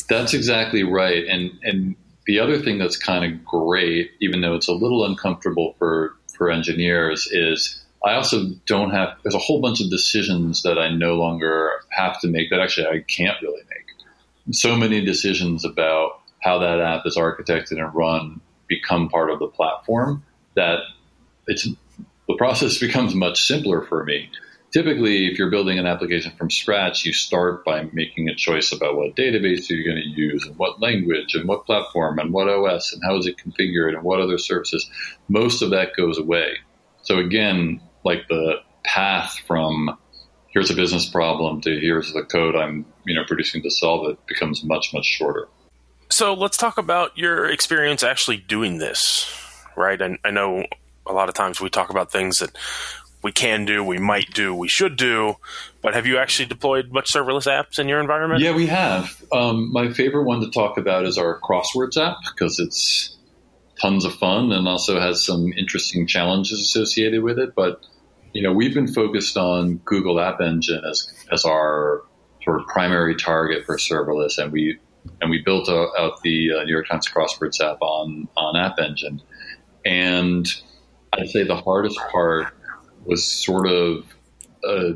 That's 0.09 0.35
exactly 0.35 0.83
right. 0.83 1.25
And, 1.27 1.53
and 1.63 1.97
the 2.27 2.41
other 2.41 2.59
thing 2.59 2.79
that's 2.79 2.97
kind 2.97 3.25
of 3.25 3.45
great, 3.45 4.11
even 4.21 4.41
though 4.41 4.55
it's 4.55 4.69
a 4.69 4.73
little 4.73 5.05
uncomfortable 5.05 5.77
for, 5.79 6.17
for 6.37 6.51
engineers, 6.51 7.29
is 7.31 7.81
I 8.05 8.15
also 8.15 8.51
don't 8.67 8.91
have, 8.91 9.17
there's 9.23 9.35
a 9.35 9.39
whole 9.39 9.61
bunch 9.63 9.81
of 9.81 9.91
decisions 9.91 10.63
that 10.63 10.79
I 10.79 10.91
no 10.91 11.15
longer 11.15 11.71
have 11.91 12.21
to 12.21 12.29
make 12.29 12.51
that 12.51 12.61
actually 12.61 12.87
I 12.87 13.05
can't 13.07 13.41
really 13.41 13.63
make. 13.71 13.84
So 14.51 14.77
many 14.77 15.05
decisions 15.05 15.65
about 15.65 16.21
how 16.41 16.59
that 16.59 16.81
app 16.81 17.03
is 17.07 17.17
architected 17.17 17.79
and 17.83 17.95
run 17.95 18.41
become 18.67 19.09
part 19.09 19.31
of 19.31 19.39
the 19.39 19.49
platform 19.49 20.25
that 20.57 20.81
it's, 21.47 21.69
the 22.29 22.37
process 22.37 22.79
becomes 22.81 23.15
much 23.15 23.47
simpler 23.47 23.83
for 23.83 24.05
me 24.05 24.31
typically, 24.75 25.29
if 25.29 25.39
you're 25.39 25.51
building 25.51 25.79
an 25.79 25.87
application 25.87 26.33
from 26.33 26.51
scratch, 26.51 27.05
you 27.07 27.13
start 27.13 27.65
by 27.65 27.89
making 27.93 28.29
a 28.29 28.35
choice 28.35 28.73
about 28.73 28.97
what 28.97 29.15
database 29.15 29.71
you're 29.71 29.85
going 29.85 30.03
to 30.03 30.21
use 30.21 30.45
and 30.45 30.59
what 30.59 30.81
language 30.81 31.35
and 31.35 31.49
what 31.49 31.65
platform 31.65 32.19
and 32.19 32.33
what 32.33 32.49
OS 32.49 32.93
and 32.93 33.01
how 33.05 33.17
is 33.17 33.27
it 33.27 33.37
configured 33.37 33.95
and 33.95 34.03
what 34.03 34.21
other 34.21 34.37
services. 34.37 34.91
Most 35.29 35.63
of 35.63 35.71
that 35.71 35.95
goes 35.97 36.19
away. 36.19 36.57
So 37.03 37.19
again, 37.19 37.81
like 38.05 38.27
the 38.29 38.57
path 38.83 39.39
from 39.47 39.97
here's 40.49 40.73
a 40.73 40.75
business 40.75 41.09
problem 41.09 41.61
to 41.61 41.81
here's 41.81 42.13
the 42.13 42.25
code 42.25 42.57
I'm 42.57 42.85
you 43.07 43.15
know 43.15 43.25
producing 43.25 43.63
to 43.63 43.71
solve 43.71 44.09
it 44.11 44.27
becomes 44.27 44.65
much 44.65 44.93
much 44.93 45.07
shorter. 45.07 45.49
So 46.11 46.35
let's 46.35 46.57
talk 46.57 46.79
about 46.79 47.17
your 47.17 47.51
experience 47.51 48.03
actually 48.03 48.37
doing 48.37 48.79
this, 48.79 49.33
right? 49.77 50.01
I, 50.01 50.19
I 50.25 50.31
know 50.31 50.65
a 51.07 51.13
lot 51.13 51.29
of 51.29 51.35
times 51.35 51.61
we 51.61 51.71
talk 51.71 51.91
about 51.91 52.13
things 52.13 52.39
that 52.39 52.57
we 53.23 53.33
can 53.33 53.65
do, 53.65 53.83
we 53.83 53.99
might 53.99 54.33
do, 54.33 54.55
we 54.55 54.69
should 54.69 54.97
do. 54.97 55.37
But 55.81 55.95
have 55.95 56.07
you 56.07 56.19
actually 56.19 56.47
deployed 56.47 56.93
much 56.93 57.13
serverless 57.13 57.47
apps 57.47 57.79
in 57.79 57.89
your 57.89 58.01
environment? 58.01 58.43
Yeah, 58.43 58.55
we 58.55 58.67
have. 58.67 59.23
Um, 59.33 59.73
my 59.73 59.91
favorite 59.91 60.25
one 60.25 60.41
to 60.41 60.51
talk 60.51 60.77
about 60.77 61.07
is 61.07 61.17
our 61.19 61.41
Crosswords 61.41 61.97
app 61.97 62.19
because 62.31 62.61
it's 62.61 63.17
tons 63.81 64.05
of 64.05 64.15
fun 64.15 64.53
and 64.53 64.69
also 64.69 65.01
has 65.01 65.25
some 65.25 65.53
interesting 65.55 66.07
challenges 66.07 66.61
associated 66.61 67.23
with 67.23 67.39
it. 67.39 67.55
But 67.55 67.85
you 68.35 68.43
know, 68.43 68.53
we've 68.53 68.75
been 68.75 68.93
focused 68.93 69.37
on 69.37 69.77
Google 69.85 70.21
App 70.21 70.41
Engine 70.41 70.83
as 70.85 71.11
as 71.33 71.45
our 71.45 72.03
sort 72.45 72.61
of 72.61 72.67
primary 72.67 73.17
target 73.17 73.65
for 73.65 73.77
serverless, 73.77 74.39
and 74.39 74.53
we 74.53 74.79
and 75.21 75.31
we 75.31 75.43
built 75.43 75.69
out 75.69 76.23
the 76.23 76.53
uh, 76.53 76.65
New 76.65 76.73
York 76.73 76.89
Times 76.89 77.09
Crosswords 77.09 77.61
app 77.61 77.81
on 77.81 78.29
on 78.37 78.57
App 78.57 78.79
Engine. 78.79 79.23
And 79.85 80.47
I'd 81.13 81.29
say 81.29 81.45
the 81.45 81.57
hardest 81.57 81.99
part 82.11 82.49
was 83.05 83.25
sort 83.25 83.69
of 83.69 84.05
uh, 84.67 84.95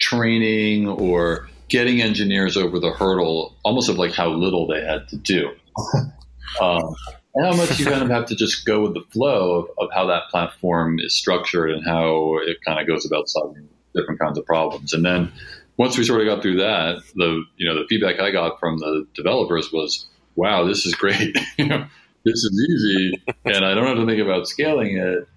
training 0.00 0.88
or 0.88 1.48
getting 1.68 2.00
engineers 2.00 2.56
over 2.56 2.78
the 2.78 2.92
hurdle, 2.92 3.56
almost 3.64 3.88
of 3.88 3.98
like 3.98 4.12
how 4.12 4.28
little 4.28 4.66
they 4.66 4.84
had 4.84 5.08
to 5.08 5.16
do. 5.16 5.50
um, 6.60 6.94
and 7.34 7.46
how 7.46 7.54
much 7.54 7.78
you 7.78 7.84
kind 7.84 8.02
of 8.02 8.08
have 8.08 8.26
to 8.26 8.34
just 8.36 8.64
go 8.64 8.82
with 8.82 8.94
the 8.94 9.04
flow 9.10 9.60
of, 9.60 9.70
of 9.78 9.88
how 9.92 10.06
that 10.06 10.22
platform 10.30 10.98
is 11.00 11.14
structured 11.14 11.70
and 11.70 11.84
how 11.84 12.38
it 12.38 12.58
kind 12.64 12.80
of 12.80 12.86
goes 12.86 13.04
about 13.04 13.28
solving 13.28 13.68
different 13.94 14.20
kinds 14.20 14.38
of 14.38 14.46
problems. 14.46 14.92
And 14.92 15.04
then 15.04 15.32
once 15.76 15.98
we 15.98 16.04
sort 16.04 16.20
of 16.20 16.26
got 16.26 16.42
through 16.42 16.56
that, 16.56 17.02
the 17.14 17.42
you 17.56 17.68
know 17.68 17.80
the 17.80 17.86
feedback 17.88 18.20
I 18.20 18.30
got 18.30 18.58
from 18.58 18.78
the 18.78 19.06
developers 19.14 19.72
was, 19.72 20.06
"Wow, 20.34 20.64
this 20.64 20.86
is 20.86 20.94
great. 20.94 21.36
this 21.58 22.44
is 22.44 22.68
easy, 22.70 23.22
and 23.44 23.64
I 23.64 23.74
don't 23.74 23.86
have 23.86 23.96
to 23.96 24.06
think 24.06 24.22
about 24.22 24.48
scaling 24.48 24.96
it." 24.96 25.28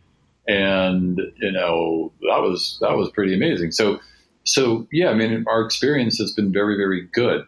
And 0.47 1.19
you 1.37 1.51
know 1.51 2.11
that 2.21 2.41
was 2.41 2.77
that 2.81 2.95
was 2.95 3.09
pretty 3.11 3.33
amazing. 3.33 3.71
So 3.71 3.99
so 4.45 4.87
yeah, 4.91 5.09
I 5.09 5.13
mean 5.13 5.45
our 5.47 5.61
experience 5.63 6.17
has 6.19 6.31
been 6.31 6.53
very 6.53 6.77
very 6.77 7.07
good. 7.11 7.45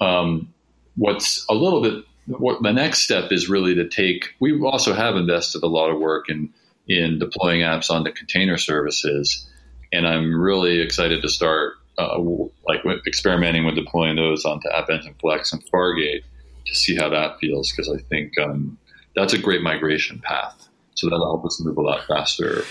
Um, 0.00 0.52
what's 0.96 1.46
a 1.48 1.54
little 1.54 1.80
bit 1.80 2.04
what 2.26 2.60
the 2.62 2.72
next 2.72 3.02
step 3.02 3.30
is 3.30 3.48
really 3.48 3.76
to 3.76 3.88
take. 3.88 4.34
We 4.40 4.60
also 4.60 4.92
have 4.92 5.16
invested 5.16 5.62
a 5.62 5.68
lot 5.68 5.90
of 5.90 6.00
work 6.00 6.28
in 6.28 6.52
in 6.88 7.18
deploying 7.18 7.60
apps 7.60 7.90
onto 7.90 8.12
container 8.12 8.58
services, 8.58 9.48
and 9.92 10.06
I'm 10.06 10.34
really 10.34 10.80
excited 10.80 11.22
to 11.22 11.28
start 11.28 11.74
uh, 11.98 12.18
like 12.66 12.82
experimenting 13.06 13.64
with 13.64 13.74
deploying 13.74 14.16
those 14.16 14.44
onto 14.44 14.68
App 14.70 14.90
Engine 14.90 15.14
Flex 15.20 15.52
and 15.52 15.64
Fargate 15.70 16.22
to 16.66 16.74
see 16.74 16.96
how 16.96 17.08
that 17.08 17.38
feels 17.38 17.72
because 17.72 17.88
I 17.88 17.98
think 18.08 18.38
um, 18.38 18.78
that's 19.14 19.32
a 19.32 19.38
great 19.38 19.62
migration 19.62 20.18
path. 20.18 20.68
So 20.94 21.08
that'll 21.08 21.26
help 21.26 21.44
us 21.44 21.60
move 21.60 21.76
a 21.76 21.82
lot 21.82 22.06
faster. 22.06 22.64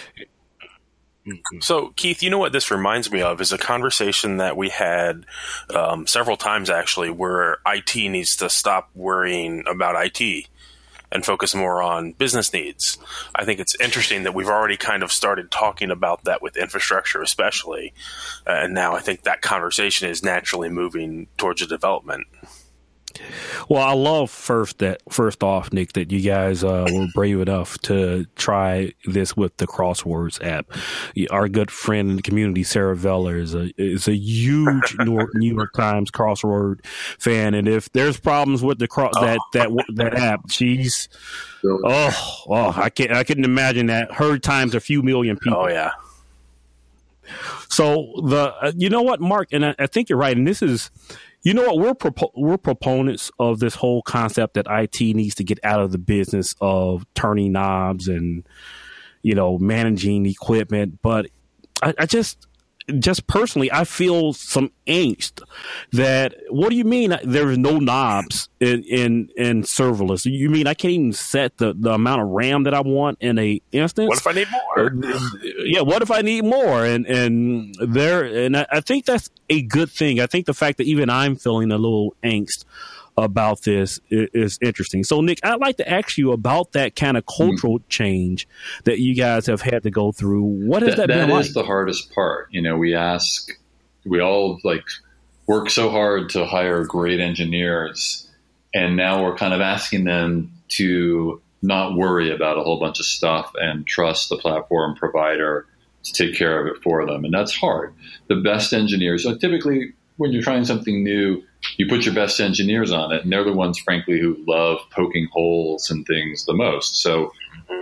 So, 1.62 1.92
Keith, 1.96 2.22
you 2.22 2.30
know 2.30 2.38
what 2.38 2.52
this 2.52 2.70
reminds 2.70 3.12
me 3.12 3.22
of 3.22 3.42
is 3.42 3.52
a 3.52 3.58
conversation 3.58 4.38
that 4.38 4.56
we 4.56 4.70
had 4.70 5.26
um, 5.74 6.06
several 6.06 6.38
times 6.38 6.70
actually, 6.70 7.10
where 7.10 7.58
IT 7.66 7.96
needs 7.96 8.36
to 8.38 8.50
stop 8.50 8.92
worrying 8.94 9.64
about 9.68 9.96
IT 10.06 10.48
and 11.16 11.26
focus 11.26 11.56
more 11.56 11.82
on 11.82 12.12
business 12.12 12.52
needs. 12.52 12.98
I 13.34 13.46
think 13.46 13.62
it's 13.62 13.80
interesting 13.80 14.24
that 14.24 14.36
we've 14.36 14.50
already 14.50 14.76
kind 14.76 15.02
of 15.02 15.14
started 15.14 15.50
talking 15.50 15.90
about 15.90 16.26
that 16.26 16.42
with 16.42 16.58
infrastructure, 16.58 17.22
especially. 17.22 17.94
Uh, 18.46 18.52
and 18.52 18.74
now 18.74 18.96
I 18.96 19.00
think 19.00 19.24
that 19.24 19.42
conversation 19.42 20.10
is 20.10 20.22
naturally 20.22 20.70
moving 20.70 21.28
towards 21.38 21.62
a 21.62 21.68
development. 21.68 22.28
Well, 23.70 23.82
I 23.82 23.94
love 23.94 24.30
first 24.30 24.80
that 24.80 25.02
first 25.10 25.44
off, 25.44 25.72
Nick, 25.74 25.94
that 25.94 26.12
you 26.12 26.22
guys 26.22 26.64
uh, 26.64 26.88
were 26.92 27.08
brave 27.14 27.40
enough 27.42 27.78
to 27.80 28.26
try 28.36 28.94
this 29.06 29.36
with 29.36 29.58
the 29.58 29.68
Crosswords 29.68 30.44
app. 30.44 30.72
Our 31.32 31.50
good 31.50 31.72
friend 31.72 32.10
in 32.12 32.16
the 32.18 32.22
community, 32.22 32.64
Sarah 32.64 32.96
Veller, 32.96 33.38
is 33.38 33.56
a 33.56 33.72
is 33.78 34.08
a 34.08 34.16
huge 34.16 34.96
New 35.00 35.14
York, 35.14 35.30
New 35.36 35.54
York 35.54 35.74
Times 35.74 36.12
crossword 36.12 36.86
fan, 36.86 37.54
and 37.54 37.68
if 37.68 37.92
there's 37.92 38.20
problems 38.20 38.62
with 38.62 38.80
the 38.80 38.88
cross 38.88 39.14
that 39.20 39.40
that 39.54 39.70
that 39.96 40.14
app, 40.14 40.50
she's 40.50 41.10
oh 41.64 42.44
oh 42.48 42.74
I 42.76 42.90
can't 42.90 43.12
I 43.12 43.24
couldn't 43.24 43.46
imagine 43.46 43.88
that 43.88 44.14
her 44.14 44.38
times 44.38 44.76
a 44.76 44.80
few 44.80 45.02
million 45.02 45.38
people. 45.38 45.60
Oh 45.60 45.68
yeah. 45.68 45.92
So 47.70 48.22
the 48.24 48.56
uh, 48.62 48.72
you 48.76 48.90
know 48.90 49.02
what, 49.02 49.20
Mark, 49.20 49.50
and 49.52 49.66
I, 49.66 49.76
I 49.80 49.88
think 49.88 50.10
you're 50.10 50.20
right, 50.20 50.36
and 50.36 50.48
this 50.48 50.62
is 50.62 50.92
you 51.46 51.54
know 51.54 51.62
what? 51.62 51.78
We're 51.78 51.94
propo- 51.94 52.32
we're 52.36 52.58
proponents 52.58 53.30
of 53.38 53.60
this 53.60 53.76
whole 53.76 54.02
concept 54.02 54.56
that 54.56 54.66
IT 54.68 55.00
needs 55.00 55.36
to 55.36 55.44
get 55.44 55.60
out 55.64 55.80
of 55.80 55.92
the 55.92 56.00
business 56.00 56.56
of 56.60 57.06
turning 57.14 57.52
knobs 57.52 58.08
and 58.08 58.44
you 59.22 59.36
know 59.36 59.60
managing 59.60 60.26
equipment. 60.26 61.04
But 61.04 61.28
I, 61.84 61.94
I 62.00 62.06
just 62.08 62.48
just 63.00 63.26
personally, 63.28 63.72
I 63.72 63.84
feel 63.84 64.34
some 64.34 64.72
angst 64.86 65.42
that 65.92 66.36
what 66.50 66.70
do 66.70 66.76
you 66.76 66.84
mean 66.84 67.18
there's 67.24 67.58
no 67.58 67.80
knobs 67.80 68.50
in, 68.60 68.84
in, 68.84 69.30
in 69.36 69.64
serverless? 69.64 70.26
You 70.26 70.50
mean 70.50 70.68
I 70.68 70.74
can't 70.74 70.92
even 70.92 71.14
set 71.14 71.58
the, 71.58 71.74
the 71.74 71.94
amount 71.94 72.22
of 72.22 72.28
RAM 72.30 72.64
that 72.64 72.74
I 72.74 72.82
want 72.82 73.18
in 73.22 73.40
a 73.40 73.62
instance? 73.72 74.08
What 74.08 74.20
if 74.20 74.28
I 74.28 74.34
need 74.34 74.48
more? 74.52 74.94
Yeah, 75.64 75.82
what 75.82 76.02
if 76.02 76.12
I 76.12 76.22
need 76.22 76.46
more? 76.46 76.86
And 76.86 77.06
and 77.08 77.76
there 77.80 78.24
and 78.24 78.58
I, 78.58 78.68
I 78.72 78.82
think 78.82 79.06
that's 79.06 79.30
a 79.50 79.62
good 79.64 79.90
thing. 79.90 80.20
I 80.20 80.28
think 80.28 80.46
the 80.46 80.54
fact 80.54 80.78
that 80.78 80.86
even 80.86 81.10
I'm 81.10 81.36
feeling 81.36 81.72
a 81.72 81.78
little 81.78 82.16
angst 82.24 82.66
about 83.18 83.62
this 83.62 84.00
is, 84.10 84.60
interesting. 84.62 85.04
So, 85.04 85.22
Nick, 85.22 85.40
I'd 85.44 85.60
like 85.60 85.78
to 85.78 85.90
ask 85.90 86.18
you 86.18 86.32
about 86.32 86.74
that 86.74 86.96
kind 86.96 87.18
of 87.18 87.26
cultural 87.26 87.80
mm-hmm. 87.80 87.90
change 87.90 88.48
that 88.84 89.00
you 89.00 89.16
guys 89.16 89.46
have 89.46 89.62
had 89.62 89.84
to 89.84 89.92
go 89.92 90.12
through. 90.12 90.44
What 90.44 90.82
has 90.82 90.96
that, 90.96 91.08
that 91.08 91.14
been 91.14 91.30
like? 91.30 91.44
That 91.44 91.48
is 91.48 91.54
the 91.54 91.64
hardest 91.64 92.14
part. 92.14 92.50
You 92.52 92.62
know, 92.62 92.78
we 92.78 92.94
ask, 92.94 93.50
we 94.06 94.20
all 94.22 94.60
like 94.64 94.84
work 95.48 95.70
so 95.70 95.90
hard 95.90 96.30
to 96.32 96.46
hire 96.46 96.84
great 96.86 97.20
engineers, 97.20 98.30
and 98.74 98.96
now 98.98 99.24
we're 99.24 99.38
kind 99.38 99.54
of 99.54 99.62
asking 99.62 100.04
them 100.04 100.52
to 100.68 101.42
not 101.62 101.96
worry 101.96 102.32
about 102.32 102.58
a 102.58 102.64
whole 102.64 102.80
bunch 102.80 103.00
of 103.00 103.06
stuff 103.06 103.52
and 103.56 103.88
trust 103.88 104.30
the 104.30 104.38
platform 104.38 104.96
provider 104.96 105.66
to 106.04 106.14
take 106.14 106.36
care 106.36 106.60
of 106.60 106.76
it 106.76 106.84
for 106.84 107.06
them. 107.06 107.26
And 107.26 107.34
that's 107.34 107.56
hard. 107.56 107.94
The 108.28 108.36
best 108.36 108.74
engineers, 108.74 109.24
so 109.24 109.36
typically 109.36 109.94
when 110.18 110.32
you're 110.32 110.44
trying 110.44 110.66
something 110.66 111.04
new, 111.04 111.44
you 111.78 111.88
put 111.88 112.06
your 112.06 112.14
best 112.14 112.40
engineers 112.40 112.92
on 112.92 113.12
it, 113.12 113.24
and 113.24 113.32
they're 113.32 113.44
the 113.44 113.54
ones, 113.54 113.78
frankly, 113.78 114.20
who 114.20 114.38
love 114.48 114.80
poking 114.92 115.28
holes 115.32 115.90
and 115.90 116.06
things 116.06 116.46
the 116.46 116.54
most. 116.54 117.02
So, 117.02 117.32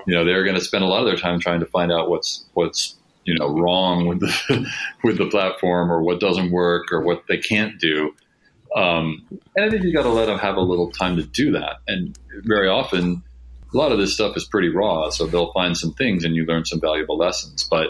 you 0.07 0.13
know, 0.13 0.25
they're 0.25 0.43
going 0.43 0.55
to 0.55 0.63
spend 0.63 0.83
a 0.83 0.87
lot 0.87 1.01
of 1.01 1.05
their 1.05 1.17
time 1.17 1.39
trying 1.39 1.59
to 1.59 1.65
find 1.65 1.91
out 1.91 2.09
what's 2.09 2.45
what's 2.53 2.95
you 3.25 3.37
know 3.37 3.47
wrong 3.47 4.07
with 4.07 4.19
the 4.19 4.71
with 5.03 5.17
the 5.17 5.27
platform 5.27 5.91
or 5.91 6.01
what 6.01 6.19
doesn't 6.19 6.51
work 6.51 6.91
or 6.91 7.01
what 7.01 7.23
they 7.27 7.37
can't 7.37 7.79
do. 7.79 8.13
Um, 8.75 9.25
and 9.55 9.65
I 9.65 9.69
think 9.69 9.83
you 9.83 9.93
got 9.93 10.03
to 10.03 10.09
let 10.09 10.25
them 10.25 10.39
have 10.39 10.55
a 10.55 10.61
little 10.61 10.91
time 10.91 11.15
to 11.17 11.23
do 11.23 11.51
that. 11.51 11.77
And 11.87 12.17
very 12.43 12.67
often, 12.67 13.21
a 13.73 13.77
lot 13.77 13.91
of 13.91 13.99
this 13.99 14.13
stuff 14.13 14.35
is 14.35 14.45
pretty 14.45 14.69
raw, 14.69 15.09
so 15.09 15.27
they'll 15.27 15.53
find 15.53 15.77
some 15.77 15.93
things 15.93 16.23
and 16.23 16.35
you 16.35 16.45
learn 16.45 16.65
some 16.65 16.81
valuable 16.81 17.17
lessons. 17.17 17.67
But 17.69 17.89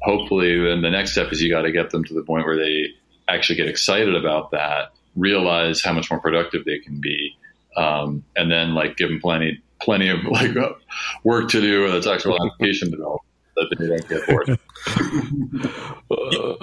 hopefully, 0.00 0.60
then 0.60 0.82
the 0.82 0.90
next 0.90 1.12
step 1.12 1.32
is 1.32 1.40
you 1.40 1.50
got 1.50 1.62
to 1.62 1.72
get 1.72 1.90
them 1.90 2.04
to 2.04 2.14
the 2.14 2.22
point 2.22 2.44
where 2.44 2.56
they 2.56 2.88
actually 3.28 3.56
get 3.56 3.68
excited 3.68 4.14
about 4.14 4.50
that, 4.52 4.92
realize 5.16 5.82
how 5.82 5.92
much 5.92 6.10
more 6.10 6.20
productive 6.20 6.64
they 6.64 6.78
can 6.78 7.00
be, 7.00 7.36
um, 7.76 8.24
and 8.36 8.50
then 8.50 8.74
like 8.74 8.96
give 8.96 9.08
them 9.08 9.20
plenty 9.20 9.62
plenty 9.80 10.08
of 10.08 10.24
like 10.24 10.56
work 11.24 11.48
to 11.50 11.60
do 11.60 11.90
that's 11.90 12.06
actual 12.06 12.36
application 12.46 12.90
development 12.90 13.22
that 13.56 13.76
they 13.78 13.86
don't 13.86 14.08
get 14.08 14.26
bored. 14.26 14.58
uh, 16.10 16.54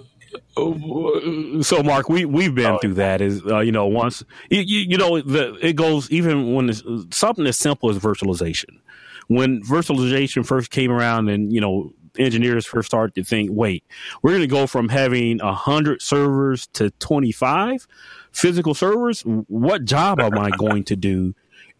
so 1.63 1.83
Mark, 1.83 2.09
we 2.09 2.25
we've 2.25 2.53
been 2.53 2.73
oh, 2.73 2.77
through 2.79 2.95
that. 2.95 3.21
Is 3.21 3.45
uh, 3.45 3.59
you 3.59 3.71
know 3.71 3.87
once 3.87 4.23
you, 4.49 4.61
you, 4.61 4.79
you, 4.89 4.97
know 4.97 5.19
the 5.19 5.55
it 5.65 5.75
goes 5.75 6.09
even 6.11 6.53
when 6.53 6.71
something 7.11 7.45
as 7.47 7.57
simple 7.57 7.89
as 7.89 7.97
virtualization. 7.97 8.79
When 9.27 9.63
virtualization 9.63 10.45
first 10.45 10.69
came 10.69 10.91
around, 10.91 11.29
and 11.29 11.51
you 11.51 11.61
know 11.61 11.93
engineers 12.17 12.65
first 12.65 12.87
started 12.87 13.15
to 13.15 13.23
think, 13.23 13.49
wait, 13.51 13.83
we're 14.21 14.31
going 14.31 14.41
to 14.41 14.47
go 14.47 14.67
from 14.67 14.89
having 14.89 15.39
100 15.39 16.01
servers 16.01 16.67
to 16.67 16.91
25 16.91 17.87
physical 18.33 18.73
servers. 18.73 19.21
What 19.21 19.85
job 19.85 20.19
am 20.19 20.37
I 20.37 20.49
going 20.51 20.83
to 20.85 20.95
do? 20.95 21.33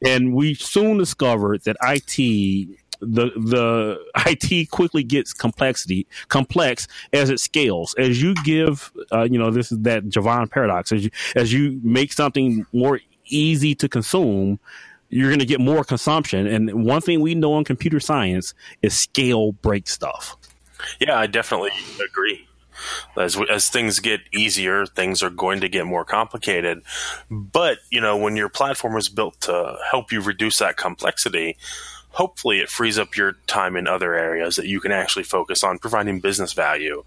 And 0.05 0.33
we 0.33 0.53
soon 0.53 0.97
discovered 0.97 1.63
that 1.63 1.77
IT 1.81 2.69
the 2.99 3.31
the 3.35 3.99
IT 4.25 4.69
quickly 4.69 5.03
gets 5.03 5.33
complexity 5.33 6.07
complex 6.29 6.87
as 7.11 7.29
it 7.29 7.39
scales. 7.39 7.93
As 7.97 8.21
you 8.21 8.33
give, 8.43 8.91
uh, 9.11 9.23
you 9.23 9.37
know, 9.37 9.51
this 9.51 9.71
is 9.71 9.79
that 9.79 10.05
Jevon 10.05 10.49
paradox. 10.49 10.91
As 10.91 11.05
you 11.05 11.11
as 11.35 11.53
you 11.53 11.79
make 11.83 12.13
something 12.13 12.65
more 12.71 12.99
easy 13.25 13.75
to 13.75 13.89
consume, 13.89 14.59
you're 15.09 15.29
going 15.29 15.39
to 15.39 15.45
get 15.45 15.59
more 15.59 15.83
consumption. 15.83 16.47
And 16.47 16.85
one 16.85 17.01
thing 17.01 17.21
we 17.21 17.35
know 17.35 17.57
in 17.57 17.63
computer 17.63 17.99
science 17.99 18.53
is 18.81 18.97
scale 18.99 19.51
breaks 19.51 19.93
stuff. 19.93 20.37
Yeah, 20.99 21.17
I 21.17 21.27
definitely 21.27 21.71
agree. 22.03 22.47
As 23.17 23.37
as 23.49 23.69
things 23.69 23.99
get 23.99 24.21
easier, 24.33 24.85
things 24.85 25.23
are 25.23 25.29
going 25.29 25.61
to 25.61 25.69
get 25.69 25.85
more 25.85 26.05
complicated. 26.05 26.81
But 27.29 27.79
you 27.89 28.01
know, 28.01 28.17
when 28.17 28.35
your 28.35 28.49
platform 28.49 28.97
is 28.97 29.09
built 29.09 29.41
to 29.41 29.77
help 29.89 30.11
you 30.11 30.21
reduce 30.21 30.59
that 30.59 30.77
complexity, 30.77 31.57
hopefully 32.13 32.59
it 32.59 32.69
frees 32.69 32.97
up 32.97 33.17
your 33.17 33.33
time 33.47 33.75
in 33.75 33.87
other 33.87 34.13
areas 34.13 34.55
that 34.55 34.67
you 34.67 34.79
can 34.79 34.91
actually 34.91 35.23
focus 35.23 35.63
on 35.63 35.79
providing 35.79 36.19
business 36.19 36.53
value, 36.53 37.03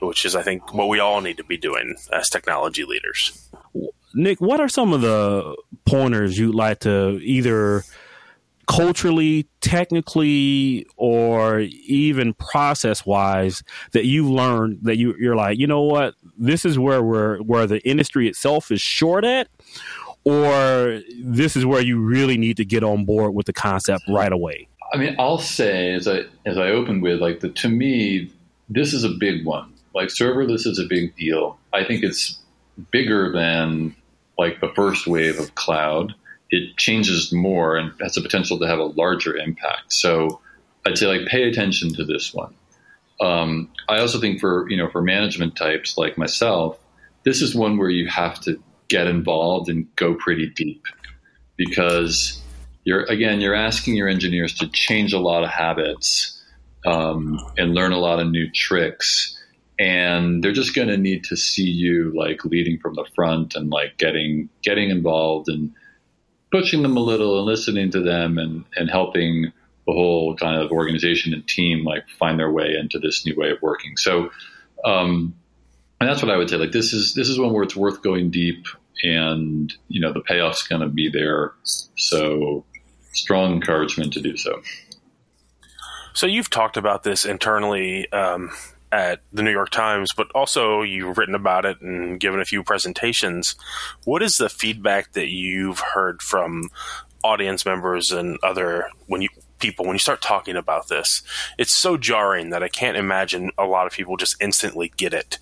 which 0.00 0.24
is, 0.24 0.34
I 0.34 0.42
think, 0.42 0.72
what 0.72 0.88
we 0.88 1.00
all 1.00 1.20
need 1.20 1.36
to 1.36 1.44
be 1.44 1.56
doing 1.56 1.96
as 2.12 2.28
technology 2.28 2.84
leaders. 2.84 3.48
Nick, 4.14 4.40
what 4.40 4.60
are 4.60 4.68
some 4.68 4.92
of 4.92 5.02
the 5.02 5.56
pointers 5.84 6.38
you'd 6.38 6.54
like 6.54 6.80
to 6.80 7.20
either 7.22 7.84
culturally, 8.70 9.48
technically, 9.60 10.86
or 10.96 11.60
even 11.60 12.32
process 12.34 13.04
wise 13.04 13.62
that 13.92 14.04
you've 14.04 14.28
learned 14.28 14.78
that 14.82 14.96
you, 14.96 15.14
you're 15.18 15.34
like, 15.34 15.58
you 15.58 15.66
know 15.66 15.82
what, 15.82 16.14
this 16.38 16.64
is 16.64 16.78
where 16.78 17.02
we're 17.02 17.38
where 17.38 17.66
the 17.66 17.80
industry 17.88 18.28
itself 18.28 18.70
is 18.70 18.80
short 18.80 19.24
at, 19.24 19.48
or 20.24 21.00
this 21.20 21.56
is 21.56 21.66
where 21.66 21.82
you 21.82 22.00
really 22.00 22.38
need 22.38 22.56
to 22.58 22.64
get 22.64 22.84
on 22.84 23.04
board 23.04 23.34
with 23.34 23.46
the 23.46 23.52
concept 23.52 24.04
right 24.08 24.32
away. 24.32 24.68
I 24.92 24.98
mean, 24.98 25.16
I'll 25.18 25.38
say 25.38 25.92
as 25.92 26.06
I 26.06 26.22
as 26.46 26.56
I 26.56 26.68
opened 26.68 27.02
with, 27.02 27.20
like 27.20 27.40
the 27.40 27.48
to 27.48 27.68
me, 27.68 28.30
this 28.68 28.92
is 28.92 29.02
a 29.02 29.10
big 29.10 29.44
one. 29.44 29.74
Like 29.94 30.08
serverless 30.08 30.66
is 30.66 30.78
a 30.78 30.86
big 30.88 31.16
deal. 31.16 31.58
I 31.72 31.84
think 31.84 32.04
it's 32.04 32.38
bigger 32.92 33.32
than 33.32 33.96
like 34.38 34.60
the 34.60 34.72
first 34.74 35.08
wave 35.08 35.40
of 35.40 35.54
cloud 35.56 36.14
it 36.50 36.76
changes 36.76 37.32
more 37.32 37.76
and 37.76 37.92
has 38.00 38.14
the 38.14 38.20
potential 38.20 38.58
to 38.58 38.66
have 38.66 38.78
a 38.78 38.84
larger 38.84 39.36
impact. 39.36 39.92
So 39.92 40.40
I'd 40.86 40.98
say 40.98 41.06
like 41.06 41.26
pay 41.26 41.48
attention 41.48 41.94
to 41.94 42.04
this 42.04 42.34
one. 42.34 42.54
Um, 43.20 43.70
I 43.88 44.00
also 44.00 44.18
think 44.20 44.40
for 44.40 44.68
you 44.70 44.76
know 44.76 44.88
for 44.90 45.02
management 45.02 45.56
types 45.56 45.96
like 45.96 46.16
myself, 46.16 46.78
this 47.24 47.42
is 47.42 47.54
one 47.54 47.76
where 47.76 47.90
you 47.90 48.08
have 48.08 48.40
to 48.42 48.60
get 48.88 49.06
involved 49.06 49.68
and 49.68 49.86
go 49.96 50.14
pretty 50.14 50.48
deep 50.48 50.84
because 51.56 52.42
you're 52.84 53.04
again 53.04 53.40
you're 53.40 53.54
asking 53.54 53.94
your 53.94 54.08
engineers 54.08 54.54
to 54.54 54.68
change 54.68 55.12
a 55.12 55.18
lot 55.18 55.44
of 55.44 55.50
habits 55.50 56.42
um, 56.86 57.38
and 57.58 57.74
learn 57.74 57.92
a 57.92 57.98
lot 57.98 58.18
of 58.18 58.30
new 58.30 58.50
tricks 58.50 59.36
and 59.78 60.42
they're 60.42 60.52
just 60.52 60.74
going 60.74 60.88
to 60.88 60.96
need 60.96 61.24
to 61.24 61.36
see 61.36 61.68
you 61.68 62.12
like 62.14 62.44
leading 62.44 62.78
from 62.78 62.94
the 62.94 63.04
front 63.14 63.54
and 63.54 63.70
like 63.70 63.96
getting 63.98 64.48
getting 64.62 64.90
involved 64.90 65.48
and 65.48 65.72
pushing 66.50 66.82
them 66.82 66.96
a 66.96 67.00
little 67.00 67.38
and 67.38 67.46
listening 67.46 67.90
to 67.90 68.00
them 68.00 68.38
and, 68.38 68.64
and 68.76 68.90
helping 68.90 69.52
the 69.86 69.92
whole 69.92 70.36
kind 70.36 70.60
of 70.60 70.70
organization 70.70 71.32
and 71.32 71.46
team 71.46 71.84
like 71.84 72.08
find 72.18 72.38
their 72.38 72.50
way 72.50 72.74
into 72.78 72.98
this 72.98 73.24
new 73.24 73.34
way 73.36 73.50
of 73.50 73.60
working. 73.62 73.96
So, 73.96 74.30
um, 74.84 75.34
and 76.00 76.08
that's 76.08 76.22
what 76.22 76.30
I 76.30 76.36
would 76.36 76.48
say. 76.48 76.56
Like 76.56 76.72
this 76.72 76.92
is 76.92 77.14
this 77.14 77.28
is 77.28 77.38
one 77.38 77.52
where 77.52 77.62
it's 77.62 77.76
worth 77.76 78.02
going 78.02 78.30
deep, 78.30 78.66
and 79.02 79.72
you 79.88 80.00
know 80.00 80.12
the 80.12 80.22
payoff's 80.22 80.66
going 80.66 80.80
to 80.80 80.88
be 80.88 81.10
there. 81.10 81.52
So, 81.62 82.64
strong 83.12 83.52
encouragement 83.52 84.12
to 84.14 84.20
do 84.20 84.36
so. 84.36 84.62
So 86.12 86.26
you've 86.26 86.50
talked 86.50 86.76
about 86.76 87.02
this 87.02 87.24
internally 87.24 88.10
um, 88.12 88.50
at 88.92 89.20
the 89.32 89.42
New 89.42 89.52
York 89.52 89.70
Times, 89.70 90.10
but 90.16 90.30
also 90.34 90.82
you've 90.82 91.16
written 91.16 91.34
about 91.34 91.64
it 91.64 91.80
and 91.80 92.18
given 92.18 92.40
a 92.40 92.44
few 92.44 92.62
presentations. 92.62 93.54
What 94.04 94.22
is 94.22 94.36
the 94.36 94.48
feedback 94.48 95.12
that 95.12 95.28
you've 95.28 95.80
heard 95.80 96.22
from 96.22 96.70
audience 97.22 97.64
members 97.64 98.10
and 98.10 98.38
other 98.42 98.88
when 99.06 99.22
you 99.22 99.28
people 99.58 99.84
when 99.84 99.94
you 99.94 100.00
start 100.00 100.22
talking 100.22 100.56
about 100.56 100.88
this? 100.88 101.22
It's 101.58 101.74
so 101.74 101.96
jarring 101.96 102.50
that 102.50 102.62
I 102.62 102.68
can't 102.68 102.96
imagine 102.96 103.50
a 103.56 103.64
lot 103.64 103.86
of 103.86 103.92
people 103.92 104.16
just 104.16 104.36
instantly 104.40 104.92
get 104.96 105.14
it. 105.14 105.38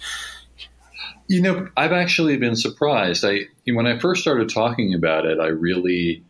You 1.29 1.43
know, 1.43 1.69
I've 1.77 1.93
actually 1.93 2.37
been 2.37 2.57
surprised. 2.57 3.25
I 3.25 3.47
when 3.67 3.87
I 3.87 3.99
first 3.99 4.23
started 4.23 4.49
talking 4.51 4.95
about 4.95 5.25
it, 5.25 5.39
I 5.39 5.49
really 5.49 6.23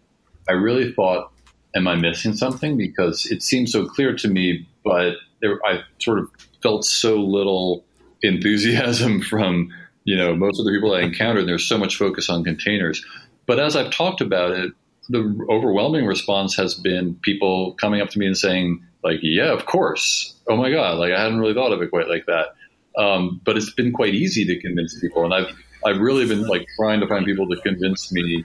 I 0.49 0.53
really 0.53 0.93
thought 0.93 1.33
am 1.75 1.89
I 1.89 1.97
missing 1.97 2.35
something 2.35 2.77
because 2.77 3.27
it 3.27 3.43
seemed 3.43 3.69
so 3.69 3.87
clear 3.87 4.15
to 4.17 4.29
me, 4.29 4.67
but 4.85 5.15
there, 5.41 5.59
I 5.65 5.83
sort 5.99 6.19
of 6.19 6.31
felt 6.63 6.85
so 6.85 7.17
little 7.17 7.85
enthusiasm 8.23 9.21
from 9.31 9.73
you 10.05 10.17
know 10.17 10.35
most 10.35 10.59
of 10.59 10.67
the 10.67 10.73
people 10.73 10.95
I 10.95 11.01
encountered. 11.01 11.47
There's 11.47 11.67
so 11.67 11.79
much 11.79 11.97
focus 11.97 12.29
on 12.29 12.45
containers, 12.45 13.05
but 13.47 13.59
as 13.59 13.77
I've 13.77 13.91
talked 13.91 14.21
about 14.21 14.53
it, 14.53 14.73
the 15.09 15.47
overwhelming 15.49 16.07
response 16.07 16.57
has 16.57 16.75
been 16.75 17.15
people 17.23 17.75
coming 17.75 18.01
up 18.01 18.11
to 18.11 18.19
me 18.19 18.27
and 18.27 18.37
saying 18.37 18.83
like, 19.03 19.19
"Yeah, 19.23 19.53
of 19.53 19.67
course. 19.67 20.35
Oh 20.49 20.57
my 20.57 20.71
god, 20.71 20.99
like 20.99 21.13
I 21.13 21.21
hadn't 21.21 21.41
really 21.41 21.55
thought 21.55 21.73
of 21.73 21.83
it 21.83 21.91
quite 21.91 22.09
like 22.09 22.27
that." 22.27 22.55
Um, 22.97 23.41
but 23.45 23.57
it's 23.57 23.73
been 23.73 23.93
quite 23.93 24.15
easy 24.15 24.45
to 24.47 24.61
convince 24.61 24.99
people, 25.01 25.25
and 25.25 25.35
I've 25.35 25.55
I've 25.85 25.99
really 25.99 26.27
been 26.27 26.47
like 26.47 26.67
trying 26.77 27.01
to 27.01 27.07
find 27.07 27.25
people 27.25 27.49
to 27.49 27.57
convince 27.61 28.13
me 28.13 28.45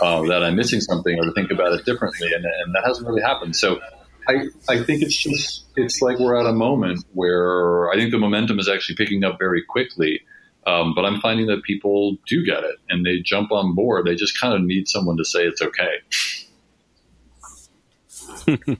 uh, 0.00 0.22
that 0.22 0.42
I'm 0.42 0.56
missing 0.56 0.80
something 0.80 1.18
or 1.18 1.24
to 1.24 1.32
think 1.32 1.50
about 1.50 1.72
it 1.72 1.84
differently, 1.84 2.32
and, 2.32 2.44
and 2.44 2.74
that 2.74 2.84
hasn't 2.86 3.06
really 3.06 3.22
happened. 3.22 3.56
So 3.56 3.80
I, 4.28 4.46
I 4.68 4.82
think 4.82 5.02
it's 5.02 5.16
just 5.16 5.64
it's 5.76 6.00
like 6.00 6.18
we're 6.18 6.38
at 6.38 6.46
a 6.46 6.52
moment 6.52 7.04
where 7.12 7.90
I 7.90 7.96
think 7.96 8.10
the 8.10 8.18
momentum 8.18 8.58
is 8.58 8.68
actually 8.68 8.96
picking 8.96 9.24
up 9.24 9.38
very 9.38 9.62
quickly. 9.62 10.20
Um, 10.66 10.94
but 10.94 11.04
I'm 11.04 11.20
finding 11.20 11.46
that 11.46 11.62
people 11.62 12.18
do 12.26 12.44
get 12.44 12.64
it 12.64 12.76
and 12.88 13.04
they 13.04 13.18
jump 13.20 13.50
on 13.50 13.74
board. 13.74 14.06
They 14.06 14.14
just 14.14 14.38
kind 14.38 14.54
of 14.54 14.60
need 14.62 14.88
someone 14.88 15.16
to 15.16 15.24
say 15.24 15.44
it's 15.46 15.62
okay. 15.62 16.00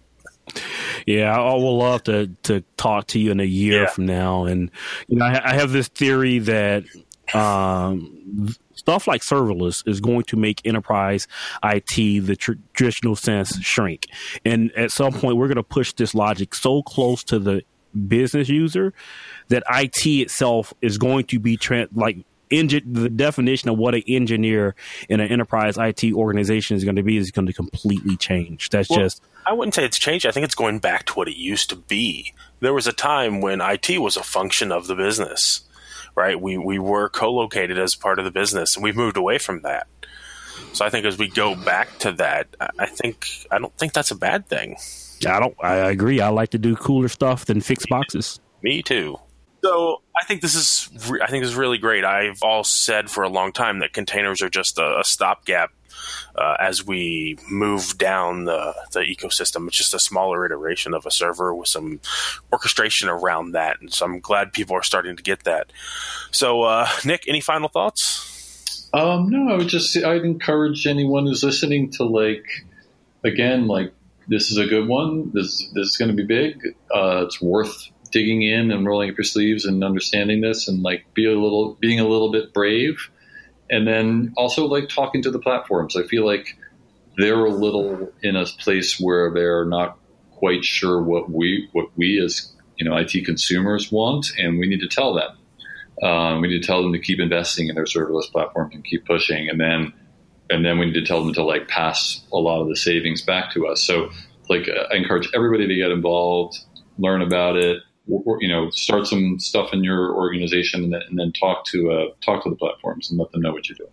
yeah, 1.06 1.38
I 1.38 1.54
will 1.54 1.78
love 1.78 2.04
to 2.04 2.28
to 2.44 2.62
talk 2.76 3.08
to 3.08 3.18
you 3.18 3.30
in 3.30 3.40
a 3.40 3.44
year 3.44 3.82
yeah. 3.82 3.88
from 3.88 4.06
now. 4.06 4.44
And 4.44 4.70
you 5.08 5.16
know, 5.16 5.24
I, 5.24 5.52
I 5.52 5.54
have 5.54 5.72
this 5.72 5.88
theory 5.88 6.38
that 6.40 6.84
um, 7.34 8.54
stuff 8.80 9.06
like 9.06 9.20
serverless 9.20 9.86
is 9.86 10.00
going 10.00 10.24
to 10.24 10.36
make 10.36 10.60
enterprise 10.64 11.28
IT, 11.62 12.26
the 12.26 12.34
tr- 12.34 12.52
traditional 12.72 13.14
sense, 13.14 13.60
shrink. 13.60 14.06
And 14.44 14.72
at 14.72 14.90
some 14.90 15.12
point, 15.12 15.36
we're 15.36 15.48
going 15.48 15.56
to 15.56 15.62
push 15.62 15.92
this 15.92 16.14
logic 16.14 16.54
so 16.54 16.82
close 16.82 17.22
to 17.24 17.38
the 17.38 17.62
business 18.08 18.48
user 18.48 18.94
that 19.48 19.62
IT 19.70 20.06
itself 20.06 20.72
is 20.80 20.96
going 20.96 21.26
to 21.26 21.38
be 21.38 21.56
tra- 21.56 21.88
like 21.94 22.18
engine 22.50 22.82
the 22.92 23.08
definition 23.08 23.68
of 23.68 23.78
what 23.78 23.94
an 23.94 24.02
engineer 24.08 24.74
in 25.08 25.20
an 25.20 25.28
enterprise 25.28 25.76
IT 25.78 26.12
organization 26.12 26.76
is 26.76 26.82
going 26.82 26.96
to 26.96 27.02
be 27.02 27.16
is 27.16 27.30
going 27.30 27.46
to 27.46 27.52
completely 27.52 28.16
change. 28.16 28.70
That's 28.70 28.88
well, 28.88 29.00
just 29.00 29.22
I 29.46 29.52
wouldn't 29.52 29.74
say 29.74 29.84
it's 29.84 29.98
changed. 29.98 30.26
I 30.26 30.30
think 30.30 30.44
it's 30.44 30.54
going 30.54 30.78
back 30.78 31.06
to 31.06 31.12
what 31.14 31.28
it 31.28 31.36
used 31.36 31.68
to 31.70 31.76
be. 31.76 32.32
There 32.60 32.74
was 32.74 32.86
a 32.86 32.92
time 32.92 33.40
when 33.40 33.60
IT 33.60 34.00
was 34.00 34.16
a 34.16 34.22
function 34.22 34.72
of 34.72 34.86
the 34.86 34.94
business 34.94 35.62
right? 36.14 36.40
We 36.40 36.58
we 36.58 36.78
were 36.78 37.08
co-located 37.08 37.78
as 37.78 37.94
part 37.94 38.18
of 38.18 38.24
the 38.24 38.30
business, 38.30 38.76
and 38.76 38.84
we've 38.84 38.96
moved 38.96 39.16
away 39.16 39.38
from 39.38 39.62
that. 39.62 39.86
So 40.72 40.84
I 40.84 40.90
think 40.90 41.06
as 41.06 41.18
we 41.18 41.28
go 41.28 41.54
back 41.56 41.98
to 42.00 42.12
that, 42.12 42.48
I 42.78 42.86
think 42.86 43.26
I 43.50 43.58
don't 43.58 43.76
think 43.76 43.92
that's 43.92 44.10
a 44.10 44.16
bad 44.16 44.46
thing. 44.46 44.76
I 45.26 45.40
don't. 45.40 45.54
I 45.62 45.74
agree. 45.90 46.20
I 46.20 46.28
like 46.28 46.50
to 46.50 46.58
do 46.58 46.76
cooler 46.76 47.08
stuff 47.08 47.44
than 47.44 47.60
fix 47.60 47.86
boxes. 47.86 48.40
Me 48.62 48.82
too. 48.82 49.18
So 49.62 50.02
I 50.16 50.24
think 50.24 50.40
this 50.40 50.54
is 50.54 50.88
I 51.22 51.26
think 51.26 51.42
this 51.42 51.50
is 51.50 51.56
really 51.56 51.78
great. 51.78 52.04
I've 52.04 52.42
all 52.42 52.64
said 52.64 53.10
for 53.10 53.24
a 53.24 53.28
long 53.28 53.52
time 53.52 53.80
that 53.80 53.92
containers 53.92 54.42
are 54.42 54.48
just 54.48 54.78
a, 54.78 55.00
a 55.00 55.04
stopgap 55.04 55.70
uh, 56.36 56.56
as 56.58 56.86
we 56.86 57.38
move 57.50 57.98
down 57.98 58.44
the, 58.44 58.74
the 58.92 59.00
ecosystem. 59.00 59.66
It's 59.68 59.76
just 59.76 59.94
a 59.94 59.98
smaller 59.98 60.44
iteration 60.46 60.94
of 60.94 61.06
a 61.06 61.10
server 61.10 61.54
with 61.54 61.68
some 61.68 62.00
orchestration 62.52 63.08
around 63.08 63.52
that. 63.52 63.80
And 63.80 63.92
so 63.92 64.06
I'm 64.06 64.20
glad 64.20 64.52
people 64.52 64.76
are 64.76 64.82
starting 64.82 65.16
to 65.16 65.22
get 65.22 65.44
that. 65.44 65.72
So, 66.30 66.62
uh, 66.62 66.88
Nick, 67.04 67.24
any 67.28 67.40
final 67.40 67.68
thoughts? 67.68 68.88
Um, 68.92 69.28
no, 69.28 69.52
I 69.52 69.56
would 69.56 69.68
just, 69.68 69.96
I'd 69.96 70.24
encourage 70.24 70.86
anyone 70.86 71.26
who's 71.26 71.44
listening 71.44 71.90
to 71.92 72.04
like, 72.04 72.44
again, 73.24 73.66
like, 73.66 73.92
this 74.28 74.50
is 74.50 74.58
a 74.58 74.66
good 74.66 74.86
one. 74.86 75.30
This, 75.32 75.68
this 75.74 75.88
is 75.88 75.96
going 75.96 76.10
to 76.10 76.16
be 76.16 76.24
big. 76.24 76.74
Uh, 76.94 77.24
it's 77.24 77.40
worth 77.40 77.88
digging 78.12 78.42
in 78.42 78.70
and 78.70 78.86
rolling 78.86 79.10
up 79.10 79.16
your 79.16 79.24
sleeves 79.24 79.64
and 79.64 79.84
understanding 79.84 80.40
this 80.40 80.66
and 80.68 80.82
like 80.82 81.04
be 81.14 81.26
a 81.26 81.30
little, 81.30 81.76
being 81.80 82.00
a 82.00 82.06
little 82.06 82.32
bit 82.32 82.52
brave 82.52 83.10
and 83.70 83.86
then 83.86 84.34
also 84.36 84.66
like 84.66 84.88
talking 84.88 85.22
to 85.22 85.30
the 85.30 85.38
platforms. 85.38 85.96
I 85.96 86.02
feel 86.02 86.26
like 86.26 86.56
they're 87.16 87.44
a 87.44 87.50
little 87.50 88.12
in 88.22 88.36
a 88.36 88.44
place 88.44 88.98
where 89.00 89.32
they're 89.32 89.64
not 89.64 89.98
quite 90.32 90.64
sure 90.64 91.00
what 91.00 91.30
we 91.30 91.68
what 91.72 91.86
we 91.96 92.20
as 92.22 92.52
you 92.76 92.84
know 92.84 92.96
IT 92.96 93.24
consumers 93.24 93.92
want, 93.92 94.32
and 94.36 94.58
we 94.58 94.66
need 94.66 94.80
to 94.80 94.88
tell 94.88 95.14
them. 95.14 95.36
Um, 96.02 96.40
we 96.40 96.48
need 96.48 96.62
to 96.62 96.66
tell 96.66 96.82
them 96.82 96.92
to 96.92 96.98
keep 96.98 97.20
investing 97.20 97.68
in 97.68 97.74
their 97.74 97.84
serverless 97.84 98.30
platforms 98.32 98.74
and 98.74 98.84
keep 98.84 99.06
pushing, 99.06 99.48
and 99.48 99.60
then 99.60 99.92
and 100.50 100.64
then 100.64 100.78
we 100.78 100.86
need 100.86 100.94
to 100.94 101.04
tell 101.04 101.22
them 101.22 101.32
to 101.34 101.44
like 101.44 101.68
pass 101.68 102.22
a 102.32 102.38
lot 102.38 102.60
of 102.60 102.68
the 102.68 102.76
savings 102.76 103.22
back 103.22 103.52
to 103.52 103.68
us. 103.68 103.82
So 103.82 104.10
like 104.48 104.68
I 104.68 104.96
encourage 104.96 105.28
everybody 105.34 105.68
to 105.68 105.74
get 105.74 105.92
involved, 105.92 106.58
learn 106.98 107.22
about 107.22 107.56
it, 107.56 107.82
you 108.40 108.48
know, 108.48 108.70
start 108.70 109.06
some 109.06 109.38
stuff 109.38 109.72
in 109.72 109.84
your 109.84 110.14
organization 110.14 110.84
and 110.84 110.92
then, 110.92 111.02
and 111.08 111.18
then 111.18 111.32
talk 111.32 111.64
to 111.66 111.90
uh, 111.92 112.06
talk 112.20 112.42
to 112.44 112.50
the 112.50 112.56
platforms 112.56 113.10
and 113.10 113.18
let 113.18 113.30
them 113.32 113.40
know 113.40 113.52
what 113.52 113.68
you're 113.68 113.76
doing. 113.76 113.90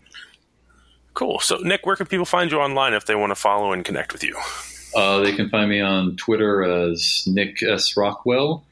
Cool. 1.13 1.39
So, 1.39 1.57
Nick, 1.57 1.85
where 1.85 1.95
can 1.95 2.05
people 2.05 2.25
find 2.25 2.51
you 2.51 2.59
online 2.59 2.93
if 2.93 3.05
they 3.05 3.15
want 3.15 3.31
to 3.31 3.35
follow 3.35 3.71
and 3.71 3.83
connect 3.83 4.13
with 4.13 4.23
you? 4.23 4.37
Uh, 4.95 5.19
they 5.19 5.35
can 5.35 5.49
find 5.49 5.69
me 5.69 5.81
on 5.81 6.15
Twitter 6.15 6.63
as 6.63 7.23
Nick 7.27 7.61
S. 7.63 7.97
Rockwell. 7.97 8.63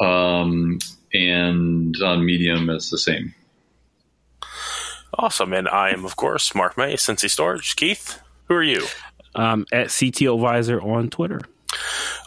Um, 0.00 0.78
and 1.14 1.96
on 2.02 2.24
Medium 2.24 2.68
it's 2.70 2.90
the 2.90 2.98
same. 2.98 3.34
Awesome. 5.18 5.52
And 5.52 5.68
I 5.68 5.90
am, 5.90 6.04
of 6.04 6.16
course, 6.16 6.54
Mark 6.54 6.76
May, 6.76 6.94
Cincy 6.96 7.30
Storage. 7.30 7.76
Keith, 7.76 8.20
who 8.48 8.54
are 8.54 8.62
you? 8.62 8.86
Um, 9.34 9.66
at 9.72 9.88
CTO 9.88 10.34
Advisor 10.34 10.80
on 10.80 11.08
Twitter. 11.08 11.40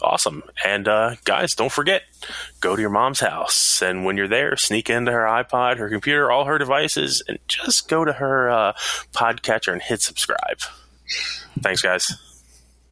Awesome. 0.02 0.44
And 0.66 0.88
uh, 0.88 1.16
guys, 1.26 1.54
don't 1.56 1.72
forget, 1.72 2.04
go 2.62 2.76
to 2.76 2.82
your 2.82 2.90
mom's 2.90 3.20
house. 3.20 3.82
And 3.82 4.06
when 4.06 4.18
you're 4.18 4.28
there, 4.28 4.56
sneak 4.58 4.90
into 4.90 5.12
her 5.12 5.26
iPod, 5.26 5.78
her 5.78 5.90
computer, 5.90 6.32
all 6.32 6.46
her 6.46 6.58
devices, 6.58 7.24
and 7.28 7.40
just 7.48 7.90
go 7.90 8.06
to 8.06 8.14
her 8.14 8.50
uh, 8.50 8.74
podcatcher 9.14 9.74
and 9.74 9.82
hit 9.82 10.02
subscribe. 10.02 10.60
Thanks, 11.62 11.82
guys. 11.82 12.06